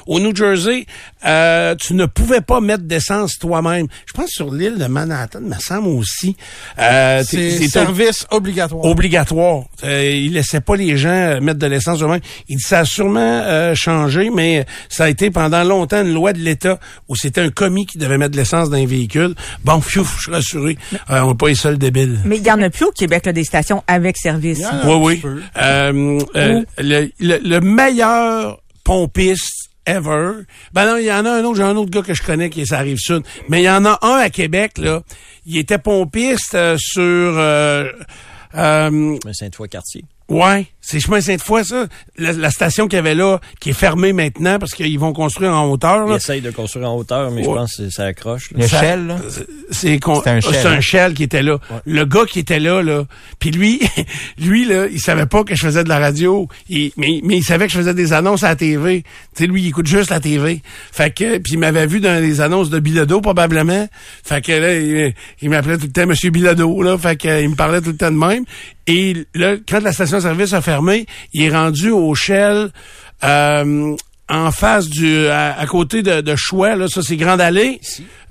[0.09, 0.85] Au New Jersey,
[1.25, 3.87] euh, tu ne pouvais pas mettre d'essence toi-même.
[4.07, 6.37] Je pense sur l'île de Manhattan, me semble aussi.
[6.81, 8.85] Euh, C'est service obligatoire.
[8.85, 9.62] obligatoire.
[9.85, 12.21] Euh, il laissait pas les gens mettre de l'essence eux-mêmes.
[12.49, 16.33] Il dit ça a sûrement euh, changé, mais ça a été pendant longtemps une loi
[16.33, 19.37] de l'État où c'était un commis qui devait mettre de l'essence dans les véhicules.
[19.64, 20.79] Bon, pfiouf, je suis rassuré.
[21.11, 22.19] Euh, on n'est pas les seuls débiles.
[22.25, 24.59] Mais il n'y en a plus au Québec, là, des stations avec service.
[24.59, 25.33] Y un Oui, oui.
[25.59, 30.45] Euh, euh, le, le, le meilleur pompiste ever.
[30.72, 32.51] Ben non, il y en a un autre, j'ai un autre gars que je connais
[32.51, 33.24] qui est ça rive sud.
[33.49, 35.03] Mais il y en a un à Québec, là.
[35.45, 37.91] Il était pompiste euh, sur euh,
[38.55, 38.91] euh,
[39.24, 40.05] Mais Sainte-Foy-Quartier.
[40.29, 41.87] Ouais, c'est chemin Sainte-Foy, ça.
[42.18, 45.53] La, la station qu'il y avait là, qui est fermée maintenant parce qu'ils vont construire
[45.53, 46.05] en hauteur.
[46.07, 46.16] Il Là.
[46.16, 48.51] essaye de construire en hauteur, mais je pense que ça accroche.
[48.51, 48.59] là.
[48.61, 49.18] Le Ça- Shell, là?
[49.70, 50.81] C'est un Shell, c'est un hein?
[50.81, 51.59] Shell qui était là.
[51.85, 53.05] Le gars qui était là, là,
[53.39, 53.81] puis lui,
[54.39, 57.45] lui là, il savait pas que je faisais de la radio, Il- mais, mais il
[57.45, 59.03] savait que je faisais des annonces à la TV.
[59.37, 60.61] Tu sais, lui, il écoute juste la TV.
[60.91, 63.89] Fait que, puis il m'avait vu dans les annonces de Bilodeau probablement.
[64.24, 66.99] Fait que là, il, il m'appelait tout le temps Monsieur Bilodeau, là.
[66.99, 68.45] Fait que, il me parlait tout le temps de même.
[68.87, 72.70] Et là, quand la station-service a fermé, il est rendu au Shell.
[73.24, 73.97] Euh,
[74.29, 77.81] en face du à, à côté de, de Choix là ça c'est Grande Allée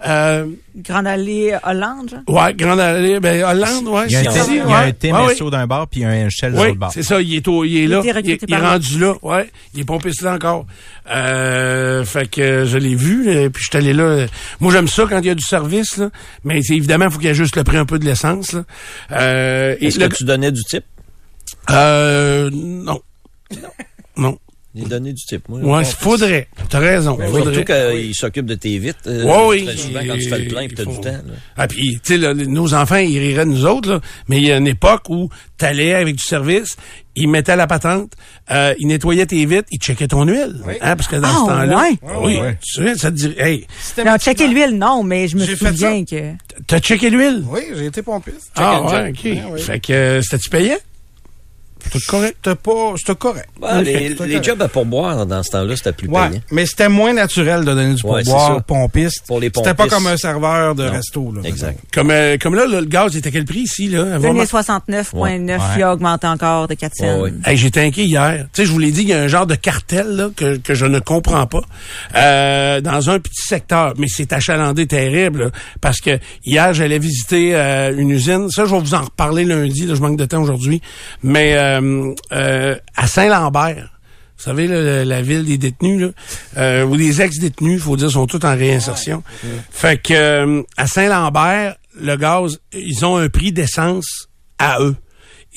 [0.05, 2.43] euh, Grande Allée Hollande, genre?
[2.43, 4.03] Ouais, Grande Allée, ben Hollande, ouais.
[4.07, 6.51] Il y a un, ici, il y a un Ouais, d'un bar puis un Shell
[6.51, 6.91] de l'autre bar.
[6.91, 8.01] c'est ça, il est, au, il est là.
[8.03, 9.49] Il, est- il rendu là, ouais.
[9.73, 10.65] Il est pompiste là encore.
[11.09, 14.25] Euh, fait que je l'ai vu, là, puis je suis allé là.
[14.59, 16.09] Moi, j'aime ça quand il y a du service, là.
[16.43, 18.51] Mais c'est évidemment, il faut qu'il y ait juste le prix un peu de l'essence,
[18.51, 18.63] là.
[19.13, 20.83] Euh, et Est-ce le- que tu donnais du type?
[21.71, 22.99] euh, non.
[24.17, 24.37] Non.
[24.77, 25.47] Il donnait du type.
[25.47, 26.47] Moi, Ouais, faudrait.
[26.69, 27.15] T'as raison.
[27.15, 27.53] Ben, faudrait.
[27.53, 28.97] Surtout qu'il s'occupe de tes vites.
[29.07, 29.63] euh, Ouais, oui.
[29.65, 31.09] très souvent, quand tu fais le plein et tu as Ils du temps.
[31.11, 31.33] là.
[31.55, 34.01] Ah, puis, tu sais, là, nos enfants, ils riraient de nous autres, là.
[34.27, 36.75] Mais il y a une époque où t'allais avec du service,
[37.15, 38.11] ils mettaient la patente,
[38.51, 40.57] euh, ils nettoyaient tes vitres, ils checkaient ton huile.
[40.81, 41.81] Hein, parce que dans Ah, ce temps-là.
[41.81, 41.97] ouais?
[42.21, 43.65] Oui, tu souviens, ça te dit, hey,
[44.05, 46.33] Non, checker l'huile, non, mais je me souviens que.
[46.67, 47.45] t'as checké l'huile?
[47.49, 48.51] Oui, j'ai été pompiste.
[48.57, 49.33] Ah, Check ouais, check.
[49.37, 49.39] ok.
[49.45, 49.61] Ah, oui.
[49.61, 50.75] Fait que, euh, c'était-tu payant?
[51.91, 52.37] C'était correct.
[52.43, 53.49] C'était pas, c'était correct.
[53.61, 54.43] Ouais, les, C'était les correct.
[54.45, 56.41] jobs à pourboire dans ce temps-là, c'était plus Ouais, payant.
[56.51, 58.61] mais c'était moins naturel de donner du pourboire ça.
[58.65, 59.25] pompiste.
[59.27, 59.95] Pour les C'était pas pompistes.
[59.95, 60.91] comme un serveur de Non.
[60.91, 61.31] resto.
[61.33, 61.79] Là, Exact.
[61.93, 64.15] Comme, euh, comme là, là, le gaz, il était à quel prix ici, là?
[64.15, 67.05] Avant- 2,69,9, il a augmenté encore de 4 cents.
[67.05, 67.33] Ouais, ouais.
[67.45, 68.45] Hey, j'étais inquiet hier.
[68.53, 70.57] Tu sais, je vous l'ai dit, il y a un genre de cartel là, que,
[70.57, 71.61] que je ne comprends pas
[72.15, 73.93] euh, dans un petit secteur.
[73.97, 75.49] Mais c'est achalandé terrible là,
[75.81, 78.49] parce que hier, j'allais visiter euh, une usine.
[78.49, 79.85] Ça, je vais vous en reparler lundi.
[79.85, 80.81] Là, je manque de temps aujourd'hui.
[81.23, 81.74] Mais euh,
[82.31, 83.95] à Saint-Lambert,
[84.37, 86.09] vous savez, là, la, ville des détenus, là,
[86.57, 89.23] euh, ou des ex-détenus, faut dire, sont tous en réinsertion.
[89.71, 94.27] Fait que euh, à Saint-Lambert, le gaz, ils ont un prix d'essence
[94.59, 94.95] à eux.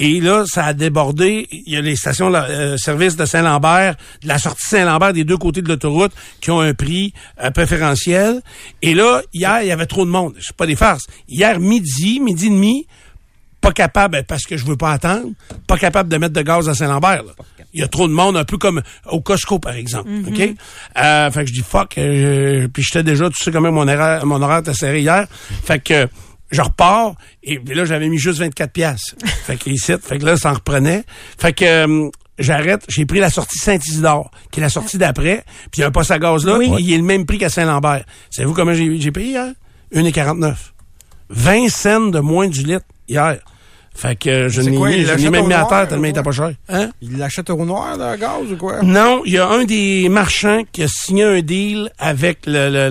[0.01, 1.49] Et là, ça a débordé.
[1.51, 5.37] Il y a les stations euh, service de Saint-Lambert, de la sortie Saint-Lambert des deux
[5.37, 7.13] côtés de l'autoroute qui ont un prix
[7.43, 8.41] euh, préférentiel.
[8.81, 10.35] Et là, hier, il y avait trop de monde.
[10.41, 11.07] C'est pas des farces.
[11.29, 12.87] Hier, midi, midi et demi,
[13.61, 15.31] pas capable, ben, parce que je veux pas attendre,
[15.67, 17.25] pas capable de mettre de gaz à Saint-Lambert.
[17.25, 17.33] là.
[17.75, 20.09] Il y a trop de monde, un peu comme au Costco, par exemple.
[20.27, 20.41] OK?
[20.97, 21.99] Euh, fait que je dis fuck.
[21.99, 25.27] euh, puis j'étais déjà, tu sais comment mon horaire, mon horaire était serré hier.
[25.65, 26.09] Fait que
[26.51, 29.15] je repars et là, j'avais mis juste 24 pièces.
[29.45, 31.05] fait que ici, fait que là, ça en reprenait.
[31.39, 35.79] Fait que euh, j'arrête, j'ai pris la sortie Saint-Isidore, qui est la sortie d'après, puis
[35.79, 37.51] il y a un poste à gaz là, et il est le même prix qu'à
[37.51, 38.05] Saint-Lambert.
[38.31, 39.53] Savez-vous comment j'ai j'ai payé hier?
[39.95, 40.55] 1,49.
[41.31, 43.39] 20 cents de moins du litre hier.
[43.95, 46.53] Fait que je n'ai même mis à terre tellement il était pas cher.
[46.69, 46.91] Hein?
[47.03, 48.81] Il l'achète au noir, le gaz, ou quoi?
[48.83, 52.89] Non, il y a un des marchands qui a signé un deal avec le, le,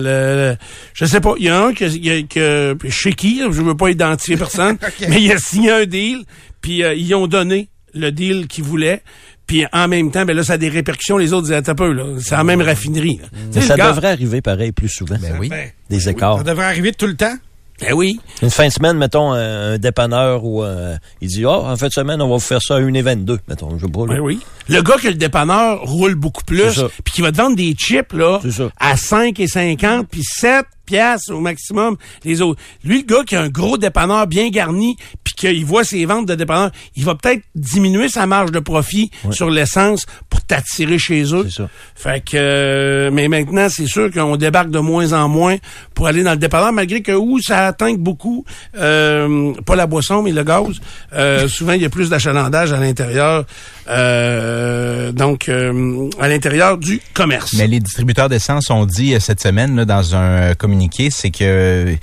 [0.50, 0.56] le-
[0.92, 3.38] je sais pas, il y a un qui, a- qui a- qui a- chez qui,
[3.40, 4.76] je veux pas identifier personne,
[5.08, 6.24] mais il a signé un deal,
[6.60, 9.02] puis euh, ils ont donné le deal qu'ils voulaient.
[9.46, 11.16] Puis en même temps, ben là, ça a des répercussions.
[11.16, 12.04] Les autres disaient, un peu, là.
[12.20, 13.18] C'est la même raffinerie.
[13.22, 13.28] là.
[13.54, 15.16] Mais le ça gars- devrait arriver pareil plus souvent.
[15.18, 15.48] Ben oui.
[15.48, 16.36] Ben, Des écarts.
[16.36, 17.34] Ça devrait arriver tout le temps.
[17.80, 18.20] Ben oui.
[18.42, 21.88] Une fin de semaine, mettons, un, un dépanneur où euh, il dit, oh, en fin
[21.88, 23.38] de semaine, on va vous faire ça à 1,22.
[23.48, 24.00] Mettons, je sais pas.
[24.00, 24.14] là.
[24.14, 24.40] Ben oui.
[24.68, 28.12] Le gars que le dépanneur roule beaucoup plus, puis qui va te vendre des chips
[28.12, 28.40] là
[28.78, 32.60] à 5 et 50 puis 7 piastres au maximum les autres.
[32.82, 36.26] Lui le gars qui a un gros dépanneur bien garni puis qu'il voit ses ventes
[36.26, 41.22] de dépanneur, il va peut-être diminuer sa marge de profit sur l'essence pour t'attirer chez
[41.34, 41.46] eux.
[41.48, 41.68] C'est ça.
[41.94, 45.56] Fait que euh, mais maintenant c'est sûr qu'on débarque de moins en moins
[45.94, 48.44] pour aller dans le dépanneur malgré que où ça atteint beaucoup
[48.78, 50.80] euh, pas la boisson mais le gaz.
[51.12, 53.44] Euh, souvent il y a plus d'achalandage à l'intérieur
[55.12, 57.54] donc à l'intérieur du commerce.
[57.54, 60.54] Mais les distributeurs d'essence ont dit cette semaine là, dans un euh,
[61.10, 61.94] c'est que euh,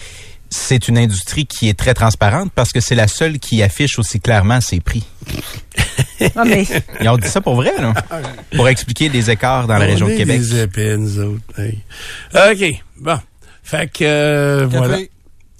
[0.49, 4.19] c'est une industrie qui est très transparente parce que c'est la seule qui affiche aussi
[4.19, 5.03] clairement ses prix.
[6.36, 6.65] Ah, mais
[7.01, 7.93] Ils ont dit ça pour vrai, là,
[8.55, 10.39] pour expliquer les écarts dans la On région de est Québec.
[10.39, 11.41] Des épais, nous autres.
[11.59, 11.80] Hey.
[12.34, 12.82] OK.
[12.97, 13.19] Bon.
[13.63, 14.78] Fait que euh, Café.
[14.78, 14.97] voilà.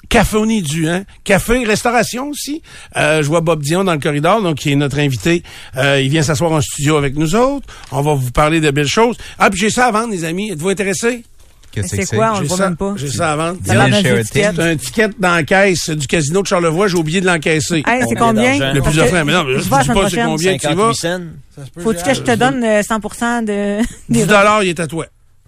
[0.08, 1.04] Café au nid du, hein?
[1.24, 2.62] Café, restauration aussi.
[2.96, 5.42] Euh, je vois Bob Dion dans le corridor, donc qui est notre invité.
[5.76, 7.66] Euh, il vient s'asseoir en studio avec nous autres.
[7.92, 9.18] On va vous parler de belles choses.
[9.40, 10.52] Ah, puis j'ai ça à vendre, les amis.
[10.52, 11.24] Êtes-vous intéressés?
[11.76, 12.34] Qu'est-ce que c'est quoi?
[12.36, 12.94] On le voit ça- même pas.
[12.96, 13.60] J'ai ça à vendre.
[13.66, 14.24] Ça a de.
[14.32, 16.88] C'est un ticket dans la caisse du casino de Charlevoix.
[16.88, 17.84] J'ai oublié de l'encaisser.
[17.86, 18.74] Hey, c'est Combien?
[18.74, 19.26] Le plus offrant.
[19.26, 20.94] Mais non, mais je la semaine pas c'est combien que tu 58 vas.
[20.94, 21.24] cents.
[21.56, 23.00] Ça se peut, Faut-tu que je te donne euh, 100
[23.44, 23.46] de...
[23.82, 25.06] des 10 dollars, il est à toi.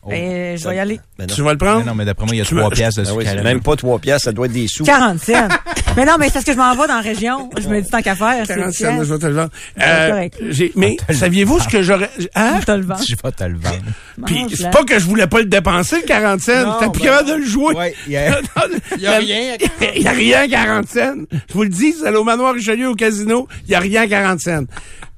[0.09, 0.99] Ben, je vais y aller.
[1.17, 1.27] Ben.
[1.27, 1.79] Tu vas le prendre?
[1.79, 3.35] Mais non, mais d'après moi, il y a trois piastres de Ah oui, sucre c'est
[3.35, 4.83] la même pas 3 piastres, ça doit être des sous.
[4.83, 5.47] 40 cents.
[5.97, 7.49] mais non, mais c'est parce que je m'en vais dans la région.
[7.57, 8.45] Je me dis tant qu'à faire.
[8.45, 8.97] c'est 40 tiens.
[8.97, 9.49] cents, je vais te le vendre.
[9.81, 10.29] Euh,
[10.75, 12.09] mais saviez-vous ce que j'aurais...
[12.35, 12.57] Hein?
[12.61, 12.97] Je te le vends.
[13.07, 13.77] Je vais te le vendre.
[14.25, 16.77] Puis c'est pas que je voulais pas le dépenser, le 40 cents.
[16.79, 17.75] T'as plus ben- capable de le jouer.
[17.75, 18.39] Ouais, il y a-
[18.95, 19.55] Il y a rien.
[19.95, 21.13] Il y a rien à 40 cents.
[21.31, 24.03] Je vous le dis, c'est allé au manoir Richelieu au casino, il y a rien
[24.03, 24.63] à 40 cents.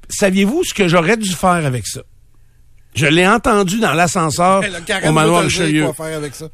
[0.08, 2.00] Saviez-vous ce que j'aurais dû faire avec ça?
[2.94, 4.62] Je l'ai entendu dans l'ascenseur
[5.06, 5.84] au manoir Richelieu.
[5.84, 6.46] Quoi faire avec ça?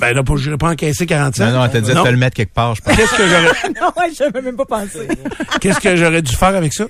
[0.00, 1.46] Ben là, je n'aurais pas encaissé 40 cents.
[1.46, 2.96] Non, non, elle t'a dit de te le mettre quelque part, je pense.
[2.96, 5.06] Qu'est-ce que j'aurais, non, n'avais même pas pensé.
[5.60, 6.86] qu'est-ce que j'aurais dû faire avec ça?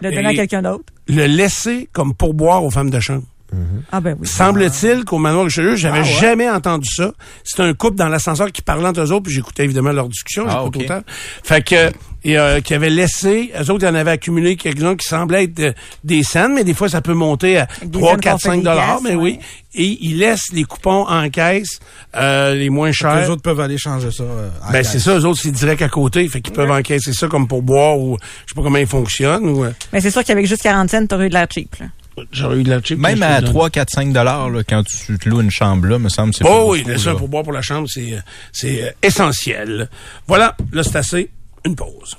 [0.00, 0.84] Le donner à quelqu'un d'autre.
[1.08, 3.24] Le laisser comme pourboire aux femmes de chambre.
[3.92, 4.26] Ah, ben oui.
[4.26, 7.12] Semble-t-il qu'au manoir Richelieu, j'avais jamais entendu ça.
[7.44, 10.44] C'était un couple dans l'ascenseur qui parlait entre eux autres, puis j'écoutais évidemment leur discussion,
[10.48, 10.82] Ah, j'écoute ok.
[10.82, 11.00] autant.
[11.44, 11.92] Fait que,
[12.24, 15.60] et, euh, qui avait laissé, eux autres, ils en avaient accumulé quelques-uns qui semblaient être
[15.60, 15.72] euh,
[16.02, 18.48] des cents, mais des fois, ça peut monter à Des 3, cents 4, qu'on fait
[18.48, 19.38] 5 des dollars, mais oui.
[19.76, 21.80] Et ils laissent les coupons en caisse,
[22.16, 23.28] euh, les moins Les chers.
[23.30, 24.22] autres peuvent aller changer ça.
[24.22, 26.26] euh, en Ben, c'est ça, eux autres, c'est direct à côté.
[26.28, 28.16] Fait qu'ils peuvent encaisser ça comme pour boire ou,
[28.46, 31.06] je sais pas comment ils fonctionnent ou, euh, Mais c'est sûr qu'avec juste 40 cents,
[31.06, 31.86] t'aurais eu de l'air cheap, là.
[32.30, 32.98] j'aurais eu de la chip.
[33.00, 33.50] Même à te donne.
[33.52, 36.44] 3, 4, 5 dollars, là, quand tu te loues une chambre là, me semble, c'est
[36.44, 36.94] pas Oh oui, là.
[37.10, 38.14] un pourboire pour la chambre, c'est,
[38.52, 39.88] c'est essentiel.
[40.28, 41.30] Voilà, là, c'est assez.
[41.66, 42.14] Une pause.